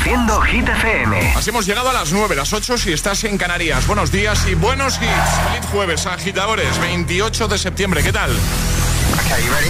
Reproduciendo 0.00 0.40
Hit 0.40 0.66
FM. 0.66 1.34
Así 1.36 1.50
hemos 1.50 1.66
llegado 1.66 1.90
a 1.90 1.92
las 1.92 2.10
9, 2.10 2.34
las 2.34 2.54
8 2.54 2.78
si 2.78 2.92
estás 2.92 3.22
en 3.24 3.36
Canarias. 3.36 3.86
Buenos 3.86 4.10
días 4.10 4.46
y 4.50 4.54
buenos 4.54 4.94
hits. 4.94 5.50
Feliz 5.52 5.66
jueves, 5.70 6.06
agitadores, 6.06 6.78
28 6.80 7.48
de 7.48 7.58
septiembre. 7.58 8.02
¿Qué 8.02 8.10
tal? 8.12 8.30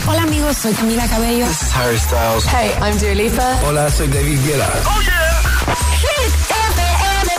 Hola 0.07 0.23
amigos, 0.23 0.57
soy 0.57 0.73
Camila 0.73 1.09
Cabello. 1.09 1.47
This 1.47 1.63
is 1.63 1.75
Harry 1.75 1.99
Styles. 1.99 2.45
Hey, 2.47 2.71
I'm 2.81 2.97
Dua 2.99 3.15
Lipa. 3.15 3.59
Hola, 3.67 3.91
soy 3.91 4.07
David 4.07 4.39
Guetta. 4.47 4.69
Oh 4.87 5.01
yeah. 5.03 5.43
Hit 5.99 6.33
FM. 6.49 7.33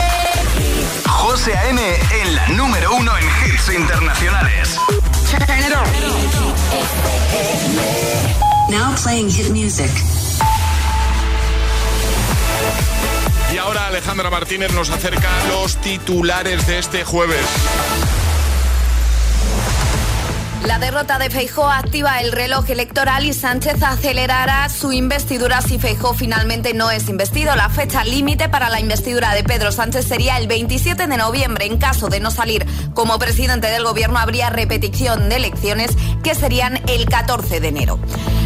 José 1.07 1.55
A.M. 1.55 1.81
en 2.21 2.35
la 2.35 2.47
número 2.49 2.93
uno 2.93 3.13
en 3.17 3.23
hits 3.23 3.69
internacionales. 3.73 4.77
Turn 5.29 5.43
it 5.59 5.73
on. 5.73 5.87
Now 8.69 8.93
playing 9.01 9.29
hit 9.29 9.49
music. 9.51 9.89
Ahora 13.71 13.87
Alejandra 13.87 14.29
Martínez 14.29 14.73
nos 14.73 14.89
acerca 14.89 15.29
los 15.47 15.79
titulares 15.79 16.67
de 16.67 16.79
este 16.79 17.05
jueves. 17.05 17.45
La 20.65 20.77
derrota 20.77 21.17
de 21.17 21.31
Feijó 21.31 21.67
activa 21.69 22.21
el 22.21 22.31
reloj 22.31 22.69
electoral 22.69 23.25
y 23.25 23.33
Sánchez 23.33 23.81
acelerará 23.81 24.69
su 24.69 24.91
investidura 24.91 25.59
si 25.61 25.79
Feijó 25.79 26.13
finalmente 26.13 26.75
no 26.75 26.91
es 26.91 27.09
investido. 27.09 27.55
La 27.55 27.69
fecha 27.69 28.03
límite 28.03 28.47
para 28.47 28.69
la 28.69 28.79
investidura 28.79 29.33
de 29.33 29.43
Pedro 29.43 29.71
Sánchez 29.71 30.05
sería 30.07 30.37
el 30.37 30.47
27 30.47 31.07
de 31.07 31.17
noviembre. 31.17 31.65
En 31.65 31.77
caso 31.77 32.09
de 32.09 32.19
no 32.19 32.29
salir 32.29 32.67
como 32.93 33.17
presidente 33.17 33.67
del 33.67 33.83
gobierno, 33.83 34.19
habría 34.19 34.51
repetición 34.51 35.29
de 35.29 35.37
elecciones 35.37 35.91
que 36.23 36.35
serían 36.35 36.79
el 36.87 37.07
14 37.07 37.59
de 37.59 37.67
enero. 37.67 37.99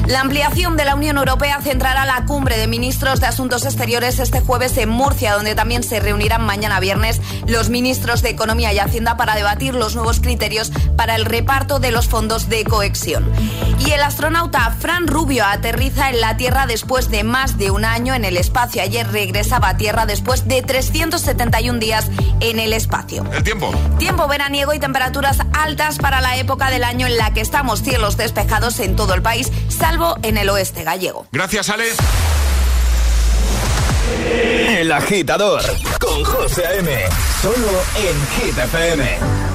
La 0.08 0.22
ampliación 0.22 0.78
de 0.78 0.86
la 0.86 0.94
Unión 0.94 1.18
Europea 1.18 1.60
centrará 1.62 2.06
la 2.06 2.26
cumbre 2.26 2.58
de 2.58 2.68
ministros 2.68 3.20
de 3.20 3.26
Asuntos 3.26 3.66
Exteriores 3.66 4.20
este 4.20 4.40
jueves 4.40 4.78
en 4.78 4.88
Murcia, 4.88 5.34
donde 5.34 5.56
también 5.56 5.82
se 5.82 6.00
reunirán 6.00 6.46
mañana 6.46 6.80
viernes 6.80 7.20
los 7.48 7.70
ministros 7.70 8.22
de 8.22 8.30
Economía 8.30 8.72
y 8.72 8.78
Hacienda 8.78 9.18
para 9.18 9.36
debatir 9.36 9.74
los 9.74 9.96
nuevos 9.96 10.20
criterios 10.20 10.72
para 10.96 11.16
el 11.16 11.26
reparto 11.26 11.80
de 11.80 11.90
los 11.90 12.05
fondos 12.08 12.50
de 12.50 12.64
cohesión. 12.64 13.32
Y 13.80 13.92
el 13.92 14.02
astronauta 14.02 14.76
Fran 14.80 15.08
Rubio 15.08 15.46
aterriza 15.46 16.10
en 16.10 16.22
la 16.22 16.38
Tierra 16.38 16.66
después 16.66 17.10
de 17.10 17.24
más 17.24 17.58
de 17.58 17.72
un 17.72 17.86
año 17.86 18.14
en 18.14 18.26
el 18.26 18.38
espacio. 18.38 18.82
Ayer 18.82 19.08
regresaba 19.12 19.70
a 19.70 19.78
Tierra 19.78 20.06
después 20.06 20.48
de 20.48 20.62
371 20.62 21.80
días 21.80 22.08
en 22.40 22.60
el 22.60 22.74
espacio. 22.74 23.24
El 23.32 23.44
tiempo. 23.44 23.74
Tiempo 23.98 24.28
veraniego 24.28 24.74
y 24.74 24.80
temperaturas 24.80 25.40
altas 25.54 25.98
para 25.98 26.22
la 26.22 26.38
época 26.38 26.70
del 26.70 26.84
año 26.84 27.08
en 27.08 27.18
la 27.18 27.34
que 27.34 27.42
estamos 27.42 27.82
cielos 27.82 28.18
despejados 28.18 28.80
en 28.80 28.96
todo 28.96 29.14
el 29.14 29.22
país, 29.22 29.52
salvo 29.70 30.18
en 30.24 30.38
el 30.38 30.50
oeste 30.50 30.84
gallego. 30.84 31.28
Gracias, 31.32 31.70
Ale. 31.70 31.86
El 34.70 34.92
agitador 34.92 35.62
con 36.00 36.24
José 36.24 36.66
A.M. 36.66 36.92
Solo 37.42 37.82
en 37.96 38.28
Hit 38.46 39.55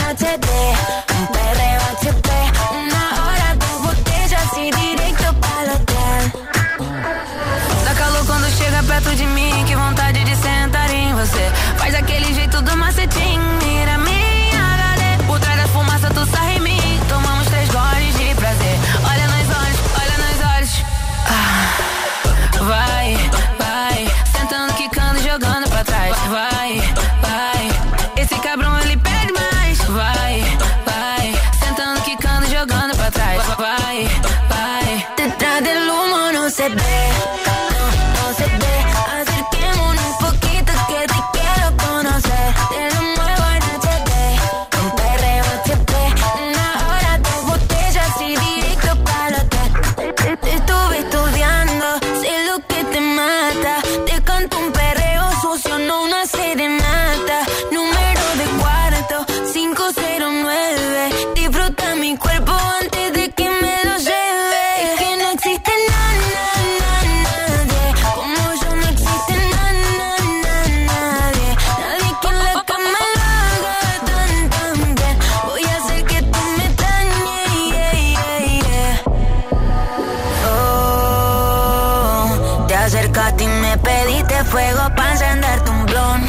fuego 84.45 84.81
para 84.95 85.11
encenderte 85.11 85.69
un 85.69 85.85
blon. 85.85 86.21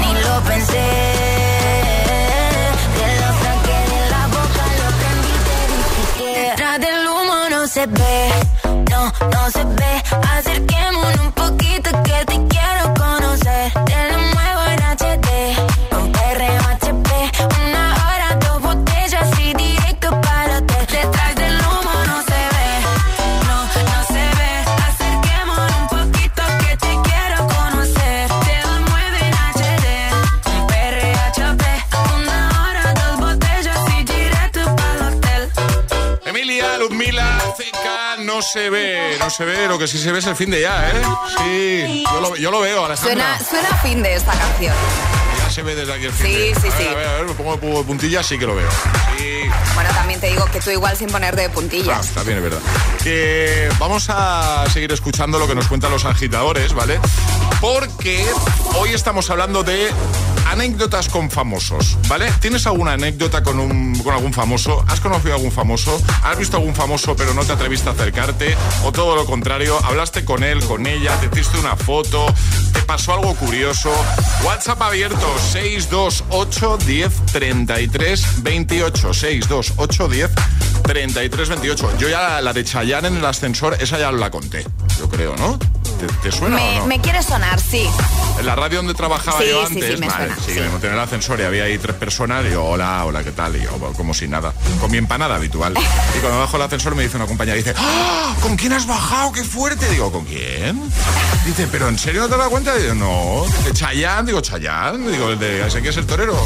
Ni 0.00 0.14
lo 0.24 0.40
pensé. 0.48 0.86
Te 2.96 3.08
lo 3.20 3.30
saqué 3.42 3.78
de 3.94 4.10
la 4.10 4.26
boca, 4.36 4.64
lo 4.80 4.88
prendí 5.00 5.34
te 5.46 5.58
dije 5.72 6.02
que 6.18 6.48
detrás 6.48 6.80
del 6.80 7.06
humo 7.08 7.36
no 7.50 7.66
se 7.66 7.86
ve, 7.86 8.30
no, 8.90 9.12
no 9.34 9.50
se 9.50 9.64
ve. 9.64 10.02
Acerquémonos 10.36 10.69
se 38.52 38.70
ve, 38.70 39.16
no 39.18 39.30
se 39.30 39.44
ve, 39.44 39.66
lo 39.68 39.78
que 39.78 39.86
sí 39.86 39.98
se 39.98 40.12
ve 40.12 40.18
es 40.18 40.26
el 40.26 40.36
fin 40.36 40.50
de 40.50 40.60
ya, 40.62 40.88
¿eh? 40.90 41.02
Sí, 41.38 42.04
yo 42.12 42.20
lo, 42.20 42.36
yo 42.36 42.50
lo 42.50 42.60
veo, 42.60 42.84
Alejandra. 42.84 43.38
Suena, 43.38 43.40
suena 43.48 43.76
fin 43.82 44.02
de 44.02 44.14
esta 44.14 44.32
canción. 44.32 44.74
Ya 45.38 45.50
se 45.50 45.62
ve 45.62 45.74
desde 45.74 45.92
aquí 45.94 46.04
el 46.06 46.12
fin 46.12 46.26
Sí, 46.26 46.32
de. 46.32 46.54
sí, 46.54 46.60
a 46.68 46.70
ver, 46.70 46.72
sí. 46.78 46.86
A 46.88 46.94
ver, 46.94 47.06
a 47.08 47.12
ver, 47.14 47.24
me 47.26 47.34
pongo 47.34 47.78
de 47.78 47.84
puntilla, 47.84 48.22
sí 48.22 48.38
que 48.38 48.46
lo 48.46 48.54
veo. 48.54 48.68
Sí. 49.18 49.42
Bueno, 49.74 49.90
también 49.94 50.20
te 50.20 50.28
digo 50.28 50.44
que 50.46 50.60
tú 50.60 50.70
igual 50.70 50.96
sin 50.96 51.08
poner 51.08 51.36
de 51.36 51.48
puntillas. 51.50 51.96
Ah, 51.98 52.00
está 52.00 52.22
bien, 52.22 52.38
es 52.38 52.42
verdad. 52.44 52.60
Que 53.02 53.68
vamos 53.78 54.06
a 54.08 54.64
seguir 54.72 54.92
escuchando 54.92 55.38
lo 55.38 55.46
que 55.48 55.54
nos 55.54 55.66
cuentan 55.66 55.90
los 55.90 56.04
agitadores, 56.04 56.72
¿vale? 56.74 57.00
Porque 57.60 58.26
hoy 58.76 58.90
estamos 58.94 59.30
hablando 59.30 59.62
de 59.62 59.90
anécdotas 60.50 61.08
con 61.08 61.30
famosos, 61.30 61.96
¿vale? 62.08 62.30
¿Tienes 62.40 62.66
alguna 62.66 62.92
anécdota 62.92 63.42
con, 63.42 63.60
un, 63.60 63.96
con 64.00 64.12
algún 64.12 64.32
famoso? 64.32 64.84
¿Has 64.88 65.00
conocido 65.00 65.32
a 65.32 65.36
algún 65.36 65.52
famoso? 65.52 66.00
¿Has 66.24 66.38
visto 66.38 66.56
algún 66.56 66.74
famoso 66.74 67.14
pero 67.14 67.34
no 67.34 67.44
te 67.44 67.52
atreviste 67.52 67.88
a 67.88 67.92
acercarte? 67.92 68.56
¿O 68.84 68.90
todo 68.90 69.14
lo 69.14 69.26
contrario? 69.26 69.78
¿Hablaste 69.84 70.24
con 70.24 70.42
él, 70.42 70.62
con 70.64 70.86
ella? 70.86 71.16
¿Te 71.20 71.26
hiciste 71.26 71.58
una 71.58 71.76
foto? 71.76 72.26
¿Te 72.72 72.82
pasó 72.82 73.14
algo 73.14 73.34
curioso? 73.36 73.92
WhatsApp 74.44 74.82
abierto 74.82 75.38
628 75.52 76.78
10 76.78 77.12
33 77.32 78.42
28 78.42 79.14
628 79.14 80.08
10 80.08 80.30
33 80.82 81.48
28. 81.48 81.98
Yo 81.98 82.08
ya 82.08 82.40
la, 82.40 82.52
de 82.52 82.64
Chayanne 82.64 83.08
en 83.08 83.16
el 83.18 83.24
ascensor, 83.24 83.76
esa 83.80 83.98
ya 83.98 84.10
la 84.10 84.30
conté, 84.30 84.66
yo 84.98 85.08
creo, 85.08 85.36
¿no? 85.36 85.58
¿Te, 86.22 86.32
suena 86.32 86.56
me, 86.56 86.78
o 86.78 86.80
no? 86.80 86.86
me 86.86 87.00
quiere 87.00 87.22
sonar, 87.22 87.60
sí. 87.60 87.88
En 88.38 88.46
la 88.46 88.56
radio 88.56 88.78
donde 88.78 88.94
trabajaba 88.94 89.44
yo 89.44 89.66
antes, 89.66 89.84
sí, 89.84 89.94
sí, 89.94 90.00
me 90.00 90.06
vale, 90.08 90.32
en 90.82 90.92
el 90.92 90.98
ascensor 90.98 91.40
y 91.40 91.42
había 91.42 91.64
ahí 91.64 91.78
tres 91.78 91.96
personas 91.96 92.44
y 92.46 92.52
yo, 92.52 92.64
hola, 92.64 93.04
hola, 93.04 93.22
¿qué 93.22 93.32
tal? 93.32 93.56
Y 93.56 93.62
yo, 93.62 93.70
como 93.96 94.14
si 94.14 94.28
nada, 94.28 94.54
con 94.80 94.90
mi 94.90 94.98
empanada 94.98 95.36
habitual. 95.36 95.74
Y 96.16 96.18
cuando 96.20 96.40
bajo 96.40 96.56
el 96.56 96.62
ascensor 96.62 96.94
me 96.96 97.04
dice 97.04 97.16
una 97.16 97.26
compañera, 97.26 97.56
dice, 97.56 97.72
¡Ah! 97.76 98.34
¿con 98.40 98.56
quién 98.56 98.72
has 98.72 98.86
bajado? 98.86 99.32
¡Qué 99.32 99.44
fuerte! 99.44 99.88
Digo, 99.90 100.10
¿con 100.10 100.24
quién? 100.24 100.82
Dice, 101.46 101.68
¿pero 101.70 101.88
en 101.88 101.98
serio 101.98 102.22
no 102.22 102.28
te 102.28 102.36
das 102.36 102.48
cuenta? 102.48 102.74
Digo, 102.74 102.94
no, 102.94 103.44
de 103.64 103.72
Chayán, 103.72 104.26
digo, 104.26 104.40
Chayán, 104.40 105.10
digo, 105.10 105.30
el 105.30 105.38
de 105.38 105.66
ese 105.66 105.80
que 105.82 105.90
es 105.90 105.96
el 105.96 106.06
torero. 106.06 106.36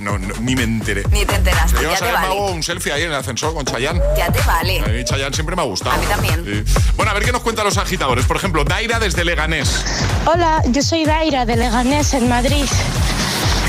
No, 0.00 0.16
ni 0.18 0.56
me 0.56 0.62
enteré. 0.62 1.04
Ni 1.10 1.26
te 1.26 1.34
enteraste. 1.34 1.82
Yo 1.82 1.90
ya 1.90 1.98
te 1.98 2.10
vale. 2.10 2.26
hago 2.26 2.52
un 2.52 2.62
selfie 2.62 2.90
ahí 2.90 3.02
en 3.02 3.10
el 3.10 3.16
ascensor 3.16 3.52
con 3.52 3.66
Chayán. 3.66 4.00
Ya 4.16 4.32
te 4.32 4.40
vale. 4.42 4.80
A 4.80 4.88
mí 4.88 5.04
Chayán 5.04 5.34
siempre 5.34 5.54
me 5.56 5.62
ha 5.62 5.66
gustado. 5.66 5.94
A 5.94 5.98
mí 5.98 6.06
también. 6.06 6.64
Bueno, 6.96 7.10
a 7.10 7.14
ver 7.14 7.24
qué 7.24 7.32
nos 7.32 7.42
cuentan 7.42 7.66
los 7.66 7.76
agitadores. 7.76 8.24
Por 8.24 8.38
ejemplo, 8.38 8.64
Daira 8.64 8.98
desde 8.98 9.24
Leganés. 9.26 9.84
Hola, 10.24 10.62
yo 10.68 10.80
soy 10.82 11.04
Daira 11.04 11.44
de 11.44 11.56
Leganés, 11.56 12.14
en 12.14 12.30
Madrid. 12.30 12.64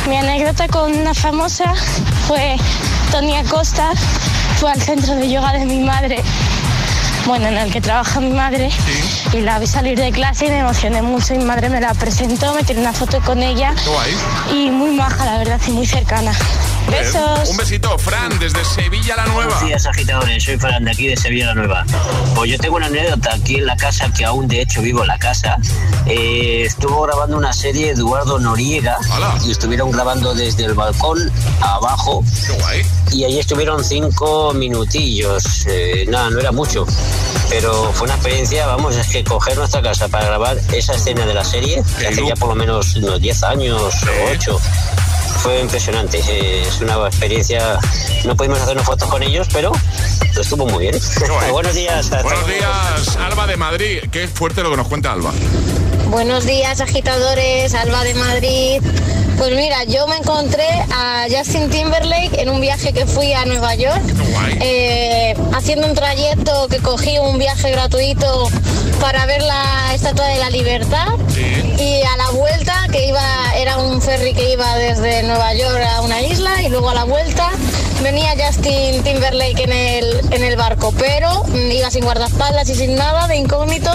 Mi 0.07 0.15
anécdota 0.15 0.69
con 0.69 0.95
una 0.95 1.13
famosa 1.13 1.73
fue 2.27 2.55
Tony 3.11 3.35
Acosta. 3.35 3.91
Fue 4.57 4.71
al 4.71 4.81
centro 4.81 5.15
de 5.15 5.29
yoga 5.29 5.51
de 5.53 5.65
mi 5.65 5.79
madre 5.79 6.23
bueno, 7.29 7.47
en 7.47 7.59
el 7.59 7.71
que 7.71 7.79
trabaja 7.79 8.19
mi 8.19 8.31
madre. 8.31 8.71
Y 9.33 9.41
la 9.41 9.59
vi 9.59 9.67
salir 9.67 9.99
de 9.99 10.11
clase 10.11 10.47
y 10.47 10.49
me 10.49 10.59
emocioné 10.59 11.03
mucho. 11.03 11.35
Mi 11.35 11.43
madre 11.43 11.69
me 11.69 11.79
la 11.79 11.93
presentó, 11.93 12.55
me 12.55 12.63
tiré 12.63 12.81
una 12.81 12.91
foto 12.91 13.21
con 13.21 13.43
ella. 13.43 13.75
Y 14.51 14.71
muy 14.71 14.89
maja, 14.89 15.25
la 15.25 15.37
verdad, 15.37 15.61
y 15.67 15.71
muy 15.71 15.85
cercana. 15.85 16.33
Besos. 16.89 17.49
Un 17.49 17.57
besito, 17.57 17.97
Fran, 17.99 18.37
desde 18.39 18.63
Sevilla 18.65 19.15
la 19.15 19.25
Nueva. 19.25 19.45
Buenos 19.45 19.65
días, 19.65 19.85
agitadores. 19.85 20.43
Soy 20.43 20.57
Fran, 20.57 20.83
de 20.83 20.91
aquí 20.91 21.07
de 21.07 21.17
Sevilla 21.17 21.47
la 21.47 21.55
Nueva. 21.55 21.85
Pues 22.35 22.51
yo 22.51 22.57
tengo 22.57 22.77
una 22.77 22.87
anécdota 22.87 23.33
aquí 23.33 23.55
en 23.55 23.65
la 23.65 23.75
casa, 23.75 24.11
que 24.11 24.25
aún 24.25 24.47
de 24.47 24.61
hecho 24.61 24.81
vivo 24.81 25.01
en 25.01 25.07
la 25.07 25.17
casa. 25.17 25.57
Eh, 26.05 26.63
estuvo 26.65 27.03
grabando 27.03 27.37
una 27.37 27.53
serie 27.53 27.91
Eduardo 27.91 28.39
Noriega 28.39 28.97
y 29.45 29.51
estuvieron 29.51 29.91
grabando 29.91 30.33
desde 30.33 30.65
el 30.65 30.73
balcón 30.73 31.31
abajo. 31.61 32.23
Qué 32.47 32.53
guay. 32.53 32.85
Y 33.11 33.23
ahí 33.23 33.39
estuvieron 33.39 33.83
cinco 33.83 34.53
minutillos. 34.53 35.65
Eh, 35.67 36.05
nada, 36.07 36.29
no 36.29 36.39
era 36.39 36.51
mucho. 36.51 36.85
Pero 37.49 37.91
fue 37.93 38.05
una 38.05 38.15
experiencia, 38.15 38.67
vamos, 38.67 38.95
es 38.95 39.07
que 39.07 39.23
coger 39.23 39.57
nuestra 39.57 39.81
casa 39.81 40.07
para 40.07 40.25
grabar 40.25 40.57
esa 40.71 40.93
escena 40.93 41.25
de 41.25 41.33
la 41.33 41.43
serie, 41.43 41.83
que 41.97 42.07
hace 42.07 42.25
ya 42.25 42.35
por 42.35 42.49
lo 42.49 42.55
menos 42.55 42.95
unos 42.95 43.19
10 43.19 43.43
años 43.43 43.81
o 43.81 44.31
8 44.31 44.59
fue 45.39 45.59
impresionante. 45.61 46.19
Es 46.61 46.81
una 46.81 47.07
experiencia. 47.07 47.79
No 48.25 48.35
pudimos 48.35 48.59
hacer 48.59 48.73
unas 48.73 48.85
fotos 48.85 49.09
con 49.09 49.23
ellos, 49.23 49.47
pero 49.51 49.71
estuvo 50.39 50.65
muy 50.67 50.79
bien. 50.79 50.95
Buenos 51.51 51.73
días. 51.73 52.09
Buenos 52.23 52.47
días, 52.47 53.17
Alba 53.17 53.47
de 53.47 53.57
Madrid. 53.57 53.99
Qué 54.11 54.27
fuerte 54.27 54.61
lo 54.63 54.71
que 54.71 54.77
nos 54.77 54.87
cuenta 54.87 55.11
Alba. 55.13 55.31
Buenos 56.09 56.45
días, 56.45 56.81
agitadores. 56.81 57.75
Alba 57.75 58.03
de 58.03 58.15
Madrid. 58.15 58.81
Pues 59.37 59.55
mira, 59.55 59.83
yo 59.83 60.07
me 60.07 60.17
encontré 60.17 60.67
a 60.91 61.27
Justin 61.29 61.69
Timberlake 61.69 62.41
en 62.41 62.49
un 62.49 62.59
viaje 62.59 62.91
que 62.93 63.05
fui 63.05 63.31
a 63.31 63.45
Nueva 63.45 63.75
York, 63.75 64.01
eh, 64.59 65.35
haciendo 65.53 65.87
un 65.87 65.93
trayecto 65.93 66.67
que 66.67 66.79
cogí 66.79 67.19
un 67.19 67.37
viaje 67.37 67.71
gratuito 67.71 68.49
para 68.99 69.25
ver 69.27 69.41
la 69.43 69.93
Estatua 69.93 70.25
de 70.27 70.39
la 70.39 70.49
Libertad 70.49 71.13
y 71.77 72.01
a 72.01 72.17
la 72.17 72.31
vuelta 72.31 72.87
que 72.91 73.07
iba 73.07 73.21
era 73.55 73.77
un 73.77 74.01
ferry 74.01 74.33
que 74.33 74.51
iba 74.51 74.75
desde 74.75 75.23
Nueva 75.23 75.53
York 75.53 75.81
a 75.95 76.01
una 76.01 76.21
isla 76.21 76.61
y 76.63 76.69
luego 76.69 76.89
a 76.89 76.95
la 76.95 77.05
vuelta 77.05 77.51
venía 78.01 78.33
Justin 78.37 79.03
Timberlake 79.03 79.63
en 79.63 79.71
el, 79.71 80.33
en 80.33 80.43
el 80.43 80.55
barco, 80.55 80.93
pero 80.97 81.45
iba 81.53 81.91
sin 81.91 82.03
guardaespaldas 82.03 82.69
y 82.69 82.75
sin 82.75 82.95
nada 82.95 83.27
de 83.27 83.35
incógnito 83.35 83.91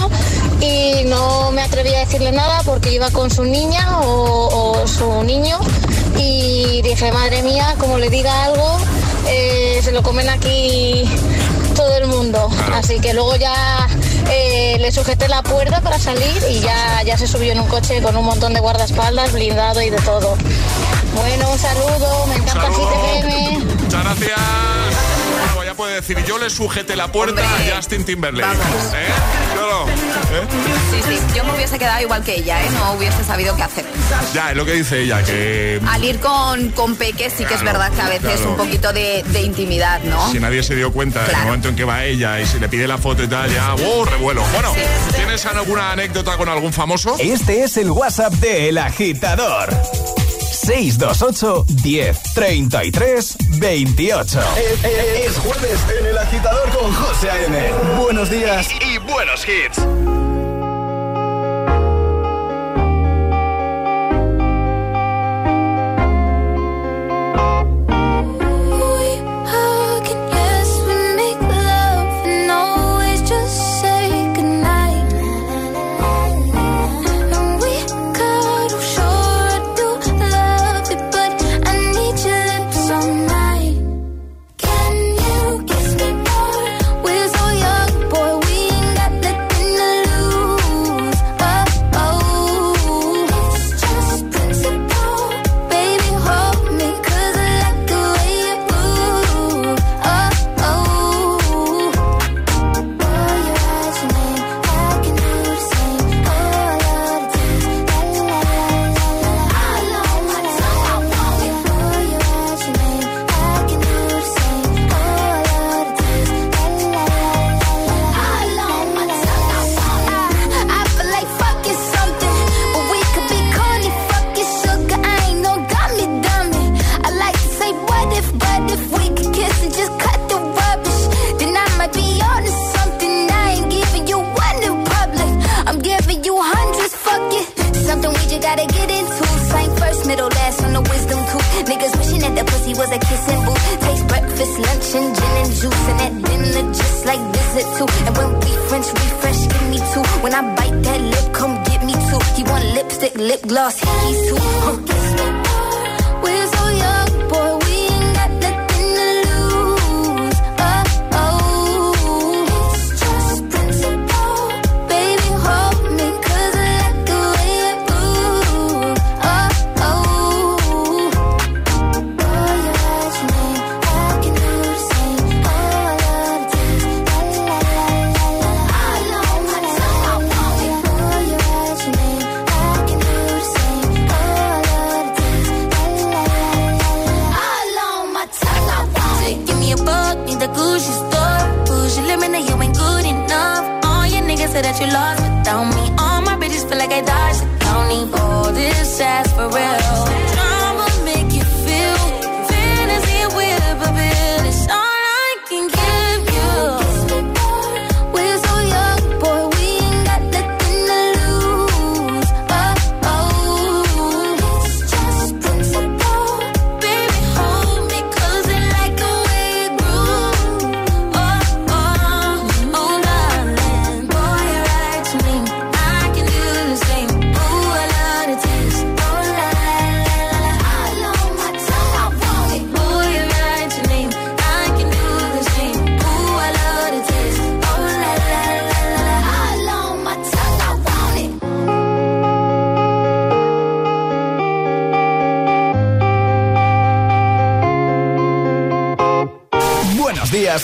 y 0.61 1.05
no 1.05 1.51
me 1.53 1.63
atreví 1.63 1.95
a 1.95 2.01
decirle 2.01 2.33
nada 2.33 2.63
porque 2.65 2.93
iba 2.93 3.11
con 3.11 3.31
su 3.31 3.45
niña 3.45 4.01
o, 4.01 4.87
su 4.87 5.23
niño 5.23 5.59
y 6.17 6.83
dije, 6.83 7.13
madre 7.13 7.43
mía, 7.43 7.75
como 7.79 7.99
le 7.99 8.11
diga 8.11 8.45
algo, 8.45 8.77
eh, 9.29 9.81
se 9.83 9.93
lo 9.93 10.03
comen 10.03 10.29
aquí 10.29 11.05
todo 11.75 11.97
el 11.97 12.07
mundo. 12.07 12.51
Así 12.73 13.01
que 13.01 13.15
luego 13.15 13.37
ya 13.37 13.89
eh, 14.31 14.77
le 14.79 14.93
sujeté 14.93 15.29
la 15.29 15.43
puerta 15.43 15.81
para 15.81 15.99
salir 15.99 16.43
y 16.49 16.61
ya, 16.61 17.03
ya 17.05 17.19
se 17.19 17.27
subió 17.27 17.53
en 17.53 17.61
un 17.61 17.69
coche 17.69 18.01
con 18.03 18.17
un 18.17 18.25
montón 18.25 18.55
de 18.55 18.61
guardaespaldas, 18.61 19.33
blindado 19.33 19.83
y 19.83 19.91
de 19.91 19.99
todo. 19.99 20.37
Bueno, 21.15 21.51
un 21.51 21.59
saludo, 21.59 22.27
me 22.27 22.37
encanta 22.37 22.69
GTM. 22.69 23.83
Muchas 23.83 24.05
gracias 24.05 24.95
puede 25.75 25.95
decir, 25.95 26.25
yo 26.25 26.39
le 26.39 26.51
sujete 26.51 26.97
la 26.97 27.11
puerta 27.11 27.43
a 27.43 27.77
Justin 27.77 28.05
Timberlake. 28.05 28.53
¿Eh? 28.53 29.07
¿eh? 30.33 30.47
Sí, 30.91 31.03
sí, 31.09 31.37
yo 31.37 31.45
me 31.45 31.55
hubiese 31.55 31.79
quedado 31.79 32.01
igual 32.01 32.23
que 32.23 32.37
ella, 32.37 32.63
¿eh? 32.63 32.69
No 32.75 32.93
hubiese 32.93 33.25
sabido 33.25 33.57
qué 33.57 33.63
hacer. 33.63 33.85
Ya, 34.33 34.51
es 34.51 34.57
lo 34.57 34.65
que 34.65 34.73
dice 34.73 35.01
ella, 35.01 35.23
que... 35.23 35.81
Al 35.87 36.05
ir 36.05 36.21
con, 36.21 36.71
con 36.71 36.97
Peque 36.97 37.31
sí 37.31 37.45
que 37.45 37.55
es 37.55 37.63
verdad 37.63 37.93
que 37.93 38.01
a 38.01 38.09
veces 38.09 38.41
un 38.47 38.57
poquito 38.57 38.93
de, 38.93 39.25
intimidad, 39.43 40.01
¿no? 40.05 40.31
Si 40.31 40.41
nadie 40.41 40.63
se 40.63 40.75
dio 40.75 40.93
cuenta 40.93 41.25
en 41.29 41.37
el 41.37 41.45
momento 41.45 41.69
en 41.69 41.77
que 41.77 41.85
va 41.85 42.05
ella 42.05 42.41
y 42.41 42.47
si 42.47 42.59
le 42.59 42.69
pide 42.69 42.87
la 42.87 42.99
foto 42.99 43.23
y 43.23 43.29
tal, 43.29 43.53
ya, 43.53 43.75
¡oh, 43.75 44.05
revuelo! 44.05 44.43
Bueno, 44.53 44.73
¿tienes 45.15 45.45
alguna 45.47 45.93
anécdota 45.93 46.37
con 46.37 46.49
algún 46.49 46.73
famoso? 46.73 47.17
Este 47.19 47.65
es 47.65 47.77
el 47.77 47.91
WhatsApp 47.91 48.33
de 48.35 48.69
El 48.69 48.79
Agitador. 48.79 49.71
628 50.65 51.65
10 51.83 52.23
33 52.35 53.37
28. 53.59 54.41
Es, 55.27 55.37
jueves 55.37 55.81
en 56.01 56.07
el 56.07 56.19
agitador 56.19 56.69
con 56.71 56.93
José 56.93 57.31
A.M. 57.31 57.73
Buenos 58.01 58.31
días 58.31 58.69
y 58.81 58.99
buenos 58.99 59.47
hits. 59.47 60.24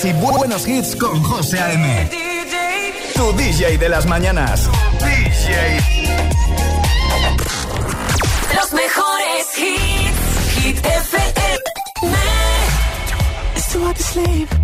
y 0.05 0.13
buenos 0.13 0.67
hits 0.67 0.97
con 0.97 1.23
José 1.23 1.59
A.M. 1.59 2.09
Tu 3.15 3.33
DJ 3.33 3.77
de 3.77 3.89
las 3.89 4.07
mañanas. 4.07 4.69
DJ. 4.99 5.79
Los 8.55 8.73
mejores 8.73 9.59
hits. 9.59 10.63
Hit 10.63 10.79
FM. 10.79 11.59
It's 13.57 13.73
too 13.73 13.93
to 13.93 14.03
sleep. 14.03 14.60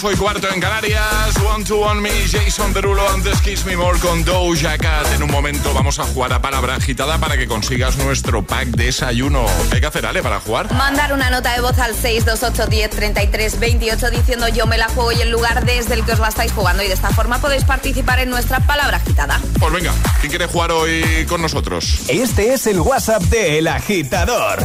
8 0.00 0.12
y 0.12 0.16
cuarto 0.16 0.48
en 0.52 0.60
Canarias. 0.60 1.36
One 1.52 1.64
to 1.64 1.78
One 1.78 2.00
Me, 2.00 2.10
Jason 2.30 2.72
Derulo, 2.72 3.08
antes 3.08 3.40
Kiss 3.40 3.64
Me 3.64 3.76
More 3.76 3.98
con 3.98 4.24
Doja 4.24 4.78
Cat. 4.78 5.12
En 5.14 5.24
un 5.24 5.30
momento 5.30 5.74
vamos 5.74 5.98
a 5.98 6.04
jugar 6.04 6.32
a 6.32 6.40
palabra 6.40 6.76
agitada 6.76 7.18
para 7.18 7.36
que 7.36 7.48
consigas 7.48 7.96
nuestro 7.96 8.44
pack 8.44 8.68
de 8.68 8.84
desayuno. 8.84 9.44
¿Qué 9.70 9.76
hay 9.76 9.80
que 9.80 9.86
hacer, 9.86 10.06
Ale, 10.06 10.22
para 10.22 10.38
jugar? 10.38 10.72
Mandar 10.72 11.12
una 11.12 11.30
nota 11.30 11.52
de 11.52 11.60
voz 11.60 11.78
al 11.78 11.96
628 11.96 12.70
10 12.70 12.90
33 12.90 13.58
28 13.58 14.10
diciendo 14.10 14.48
yo 14.48 14.66
me 14.66 14.78
la 14.78 14.88
juego 14.88 15.10
y 15.10 15.20
el 15.20 15.30
lugar 15.30 15.64
desde 15.64 15.94
el 15.94 16.04
que 16.04 16.12
os 16.12 16.20
la 16.20 16.28
estáis 16.28 16.52
jugando. 16.52 16.82
Y 16.84 16.86
de 16.86 16.94
esta 16.94 17.10
forma 17.10 17.40
podéis 17.40 17.64
participar 17.64 18.20
en 18.20 18.30
nuestra 18.30 18.60
palabra 18.60 18.98
agitada. 18.98 19.40
Pues 19.58 19.72
venga, 19.72 19.92
¿quién 20.20 20.30
quiere 20.30 20.46
jugar 20.46 20.70
hoy 20.70 21.26
con 21.28 21.42
nosotros? 21.42 22.02
Este 22.08 22.54
es 22.54 22.68
el 22.68 22.78
WhatsApp 22.80 23.22
de 23.24 23.58
El 23.58 23.66
Agitador. 23.66 24.60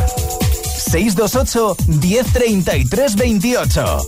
628 0.77 1.77
1033 1.87 3.15
28 3.15 4.07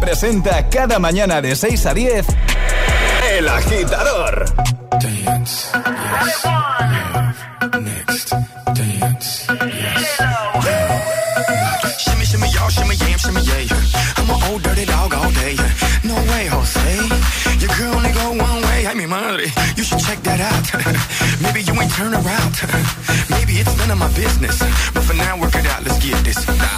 Presenta 0.00 0.68
cada 0.68 0.98
mañana 0.98 1.40
de 1.40 1.54
6 1.54 1.86
a 1.86 1.94
10 1.94 2.26
El 3.30 3.48
Agitador. 3.48 4.44
Dance, 5.00 5.68
yes, 5.74 6.44
Next, 7.80 8.34
dance. 8.74 9.46
Shimmy, 11.98 12.24
shimmy, 12.24 12.48
shimmy, 12.48 12.96
shimmy. 12.96 13.68
I'm 14.16 14.62
dirty 14.62 14.84
dog 14.86 15.14
all 15.14 15.30
day. 15.32 15.56
No 16.04 16.14
way, 16.14 16.46
Jose. 16.46 17.38
Only 17.80 18.12
go 18.12 18.30
one 18.32 18.62
way. 18.62 18.68
You 19.76 19.84
should 19.84 20.00
check 20.00 20.20
that 20.22 20.40
out. 20.40 20.66
Maybe 21.42 21.62
you 21.62 21.72
ain't 21.80 21.92
turn 21.92 22.12
around. 22.12 22.54
Maybe 23.30 23.54
it's 23.60 23.76
none 23.78 23.90
of 23.90 23.98
my 23.98 24.08
business. 24.14 24.58
But 24.92 25.04
for 25.04 25.14
now, 25.14 25.40
work 25.40 25.54
it 25.54 25.66
out. 25.66 25.84
Let's 25.84 25.98
get 26.04 26.24
this, 26.24 26.44
darling. 26.44 26.77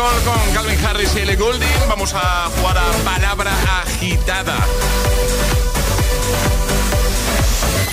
con 0.00 0.54
Calvin 0.54 0.82
Harris 0.86 1.14
y 1.14 1.18
Ellie 1.18 1.36
Goulding. 1.36 1.68
Vamos 1.88 2.14
a 2.14 2.48
jugar 2.56 2.78
a 2.78 2.90
palabra 3.04 3.52
agitada. 3.82 4.56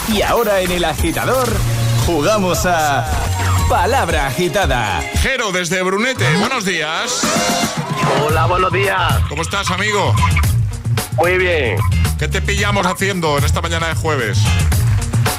Y 0.07 0.21
ahora 0.21 0.61
en 0.61 0.71
el 0.71 0.85
agitador 0.85 1.49
jugamos 2.05 2.65
a 2.65 3.05
palabra 3.67 4.27
agitada. 4.27 5.01
Jero 5.21 5.51
desde 5.51 5.81
Brunete, 5.81 6.25
buenos 6.37 6.63
días. 6.63 7.23
Hola, 8.25 8.45
buenos 8.45 8.71
días. 8.71 9.13
¿Cómo 9.27 9.41
estás, 9.41 9.69
amigo? 9.69 10.15
Muy 11.17 11.37
bien. 11.37 11.77
¿Qué 12.17 12.29
te 12.29 12.41
pillamos 12.41 12.85
haciendo 12.87 13.37
en 13.37 13.43
esta 13.43 13.61
mañana 13.61 13.89
de 13.89 13.95
jueves? 13.95 14.39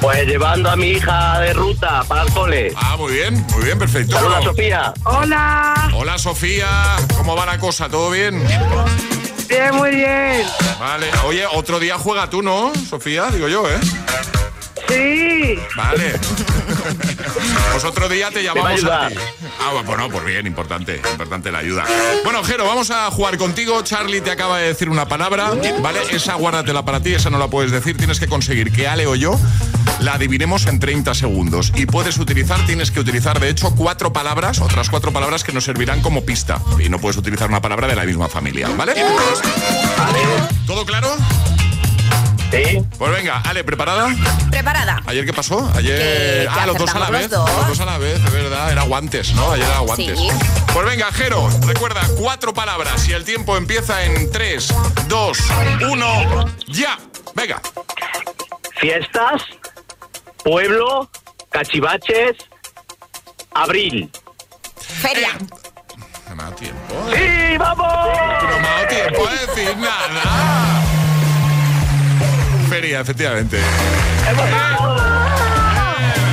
Pues 0.00 0.26
llevando 0.26 0.70
a 0.70 0.76
mi 0.76 0.90
hija 0.90 1.40
de 1.40 1.52
ruta 1.52 2.04
para 2.06 2.22
el 2.22 2.32
cole. 2.32 2.72
Ah, 2.76 2.96
muy 2.96 3.12
bien, 3.12 3.34
muy 3.50 3.64
bien, 3.64 3.78
perfecto. 3.78 4.16
Hola, 4.24 4.42
Sofía. 4.42 4.94
Hola. 5.04 5.90
Hola, 5.94 6.18
Sofía. 6.18 6.68
¿Cómo 7.16 7.34
va 7.34 7.46
la 7.46 7.58
cosa? 7.58 7.88
¿Todo 7.88 8.10
bien? 8.10 8.46
Bien, 9.48 9.74
muy 9.74 9.90
bien. 9.90 10.46
Vale. 10.78 11.06
Oye, 11.26 11.44
otro 11.52 11.80
día 11.80 11.98
juega 11.98 12.30
tú, 12.30 12.42
¿no, 12.42 12.72
Sofía? 12.88 13.26
Digo 13.30 13.48
yo, 13.48 13.68
¿eh? 13.68 13.78
Sí. 14.88 15.58
Vale. 15.76 16.14
Pues 17.80 17.92
otro 17.92 18.08
día 18.08 18.28
te 18.32 18.42
llamamos 18.42 18.82
a, 18.84 19.08
ti. 19.08 19.14
Ah, 19.60 19.80
bueno, 19.86 20.08
pues 20.10 20.24
bien, 20.24 20.48
importante, 20.48 21.00
importante 21.12 21.52
la 21.52 21.58
ayuda. 21.58 21.84
Bueno, 22.24 22.42
Jero, 22.42 22.66
vamos 22.66 22.90
a 22.90 23.08
jugar 23.12 23.38
contigo. 23.38 23.80
Charlie 23.82 24.20
te 24.20 24.32
acaba 24.32 24.58
de 24.58 24.66
decir 24.66 24.88
una 24.88 25.06
palabra, 25.06 25.52
¿vale? 25.80 26.00
Esa 26.10 26.34
guárdatela 26.34 26.84
para 26.84 27.00
ti, 27.00 27.14
esa 27.14 27.30
no 27.30 27.38
la 27.38 27.46
puedes 27.46 27.70
decir. 27.70 27.96
Tienes 27.96 28.18
que 28.18 28.26
conseguir 28.26 28.72
que 28.72 28.88
Ale 28.88 29.06
o 29.06 29.14
yo 29.14 29.38
la 30.00 30.14
adivinemos 30.14 30.66
en 30.66 30.80
30 30.80 31.14
segundos. 31.14 31.72
Y 31.76 31.86
puedes 31.86 32.18
utilizar, 32.18 32.66
tienes 32.66 32.90
que 32.90 32.98
utilizar, 32.98 33.38
de 33.38 33.48
hecho, 33.48 33.72
cuatro 33.76 34.12
palabras, 34.12 34.60
otras 34.60 34.90
cuatro 34.90 35.12
palabras 35.12 35.44
que 35.44 35.52
nos 35.52 35.62
servirán 35.62 36.00
como 36.02 36.24
pista. 36.24 36.60
Y 36.84 36.88
no 36.88 36.98
puedes 36.98 37.16
utilizar 37.16 37.48
una 37.48 37.62
palabra 37.62 37.86
de 37.86 37.94
la 37.94 38.02
misma 38.02 38.28
familia. 38.28 38.68
Vale. 38.76 38.94
¿Todo 40.66 40.84
claro? 40.84 41.16
Sí. 42.50 42.82
Pues 42.98 43.12
venga, 43.12 43.42
Ale, 43.44 43.62
¿preparada? 43.62 44.08
Preparada. 44.50 45.02
¿Ayer 45.06 45.26
qué 45.26 45.32
pasó? 45.32 45.70
Ayer. 45.74 46.48
ah, 46.50 46.66
los 46.66 46.78
dos 46.78 46.94
a 46.94 46.98
la 46.98 47.10
vez. 47.10 47.30
Los 47.30 47.68
dos. 47.68 47.80
a 47.80 47.84
la 47.84 47.98
vez, 47.98 48.22
de 48.22 48.30
verdad. 48.30 48.72
Era 48.72 48.82
guantes, 48.82 49.32
¿no? 49.34 49.52
Ayer 49.52 49.66
era 49.66 49.80
guantes. 49.80 50.18
Sí. 50.18 50.28
Pues 50.72 50.86
venga, 50.86 51.12
Jero, 51.12 51.48
recuerda, 51.66 52.00
cuatro 52.18 52.54
palabras 52.54 53.06
y 53.08 53.12
el 53.12 53.24
tiempo 53.24 53.56
empieza 53.56 54.04
en 54.04 54.30
3, 54.30 54.74
2, 55.08 55.38
1, 55.90 56.44
ya. 56.68 56.98
Venga. 57.34 57.60
Fiestas, 58.80 59.42
pueblo, 60.42 61.10
cachivaches, 61.50 62.36
abril. 63.54 64.10
Feria. 64.76 65.30
No 66.28 66.34
me 66.36 66.42
ha 66.42 66.46
dado 66.46 66.56
tiempo. 66.56 66.94
¡Sí, 67.14 67.56
vamos! 67.58 67.86
No 67.88 68.58
me 68.60 68.68
ha 68.68 68.72
dado 68.72 68.88
tiempo 68.88 69.26
a 69.26 69.32
decir 69.32 69.76
nada. 69.76 70.87
Feria, 72.68 73.00
efectivamente. 73.00 73.58
El 74.28 74.36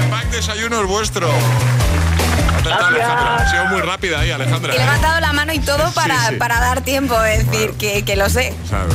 pack 0.10 0.30
desayuno 0.32 0.82
es 0.82 0.88
vuestro. 0.88 1.30
Alejandra. 2.73 3.36
Ha 3.38 3.49
sido 3.51 3.65
muy 3.65 3.82
rápida 3.82 4.19
ahí, 4.19 4.32
Alejandra. 4.32 4.73
He 4.73 4.78
levantado 4.80 5.19
la 5.19 5.34
mano 5.34 5.54
y 5.54 5.60
todo 5.60 5.91
para, 5.91 6.19
Sí, 6.21 6.25
sí. 6.32 6.36
para 6.36 6.60
dar 6.60 6.82
tiempo, 6.82 7.21
es 7.23 7.49
decir, 7.49 7.71
que, 7.73 8.04
que 8.04 8.15
lo 8.15 8.30
sé. 8.30 8.54
Sea, 8.69 8.86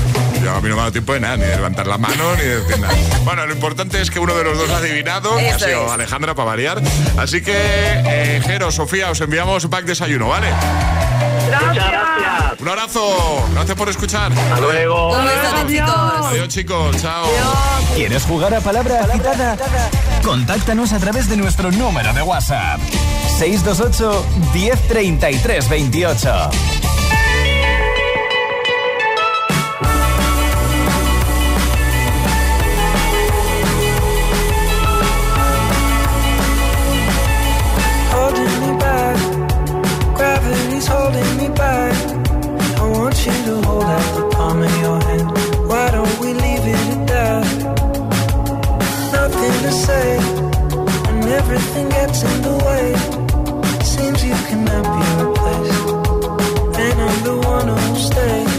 yo 0.42 0.54
a 0.54 0.60
mí 0.60 0.68
no 0.68 0.74
me 0.74 0.80
ha 0.80 0.84
dado 0.84 0.92
tiempo 0.92 1.12
de 1.12 1.20
nada, 1.20 1.36
ni 1.36 1.44
de 1.44 1.56
levantar 1.56 1.86
la 1.86 1.98
mano, 1.98 2.34
ni 2.36 2.42
de 2.42 2.60
decir 2.62 2.78
nada. 2.80 2.94
Bueno, 3.24 3.46
lo 3.46 3.52
importante 3.52 4.00
es 4.00 4.10
que 4.10 4.18
uno 4.18 4.34
de 4.34 4.44
los 4.44 4.56
dos 4.58 4.70
ha 4.70 4.78
adivinado, 4.78 5.36
que 5.36 5.50
ha 5.50 5.56
Eso 5.56 5.66
sido 5.66 5.86
es. 5.86 5.92
Alejandra 5.92 6.34
para 6.34 6.46
variar. 6.46 6.80
Así 7.18 7.42
que, 7.42 7.52
eh, 7.54 8.40
Jero, 8.44 8.70
Sofía, 8.70 9.10
os 9.10 9.20
enviamos 9.20 9.64
un 9.64 9.70
pack 9.70 9.84
desayuno, 9.84 10.28
¿vale? 10.28 10.48
Muchas 10.50 11.74
gracias. 11.74 12.60
Un 12.60 12.68
abrazo, 12.68 13.46
gracias 13.54 13.76
por 13.76 13.88
escuchar. 13.88 14.32
Hasta 14.32 14.60
luego. 14.60 15.16
Un 15.18 15.24
besote, 15.24 15.72
chicos. 15.72 16.26
Adiós, 16.26 16.48
chicos, 16.48 16.96
chao. 17.02 17.26
¿Quieres 17.94 18.22
jugar 18.24 18.54
a 18.54 18.60
palabra 18.60 19.00
agitada? 19.04 19.56
Contáctanos 20.22 20.92
a 20.92 20.98
través 20.98 21.28
de 21.28 21.36
nuestro 21.36 21.70
número 21.70 22.12
de 22.12 22.22
WhatsApp. 22.22 22.78
628 23.60 25.20
1033 25.20 25.60
28. 25.90 26.70
holding 40.90 41.38
me 41.38 41.48
back. 41.56 41.96
I 42.80 42.82
everything 51.28 51.88
gets 51.90 52.22
in 52.22 52.42
the 52.42 52.56
way. 52.64 53.29
Cannot 54.50 54.82
be 54.82 55.22
replaced, 55.22 55.88
and 56.76 57.00
I'm 57.00 57.22
the 57.22 57.36
one 57.46 57.68
who'll 57.68 57.94
stay. 57.94 58.49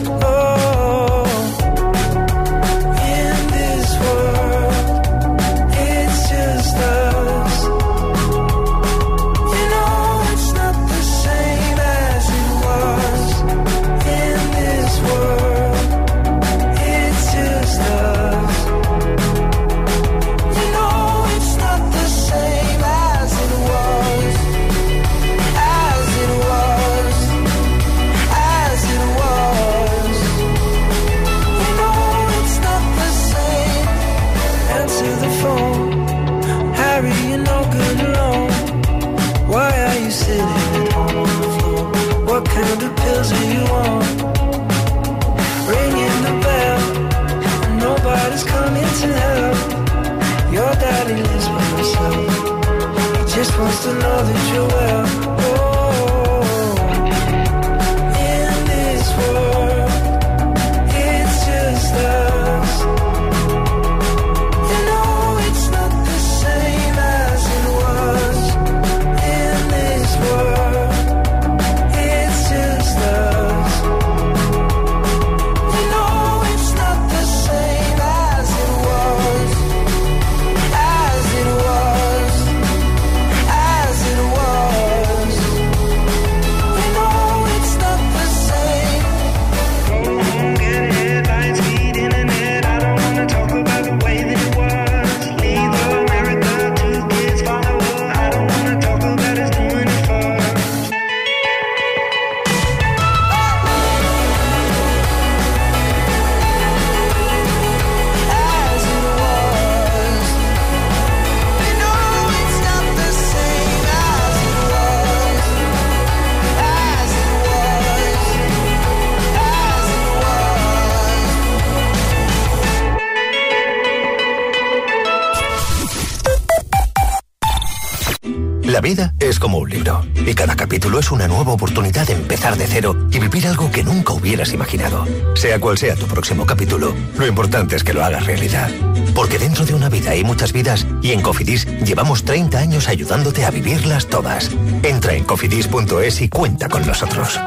Capítulo 130.61 130.99
es 130.99 131.09
una 131.09 131.27
nueva 131.27 131.53
oportunidad 131.53 132.05
de 132.05 132.13
empezar 132.13 132.55
de 132.55 132.67
cero 132.67 132.95
y 133.09 133.17
vivir 133.17 133.47
algo 133.47 133.71
que 133.71 133.83
nunca 133.83 134.13
hubieras 134.13 134.53
imaginado. 134.53 135.07
Sea 135.33 135.59
cual 135.59 135.75
sea 135.75 135.95
tu 135.95 136.05
próximo 136.05 136.45
capítulo, 136.45 136.93
lo 137.17 137.25
importante 137.25 137.75
es 137.75 137.83
que 137.83 137.95
lo 137.95 138.05
hagas 138.05 138.27
realidad. 138.27 138.69
Porque 139.15 139.39
dentro 139.39 139.65
de 139.65 139.73
una 139.73 139.89
vida 139.89 140.11
hay 140.11 140.23
muchas 140.23 140.53
vidas 140.53 140.85
y 141.01 141.13
en 141.13 141.23
Cofidis 141.23 141.65
llevamos 141.83 142.25
30 142.25 142.59
años 142.59 142.89
ayudándote 142.89 143.43
a 143.43 143.49
vivirlas 143.49 144.05
todas. 144.05 144.51
Entra 144.83 145.15
en 145.15 145.23
cofidis.es 145.23 146.21
y 146.21 146.29
cuenta 146.29 146.69
con 146.69 146.85
nosotros. 146.85 147.39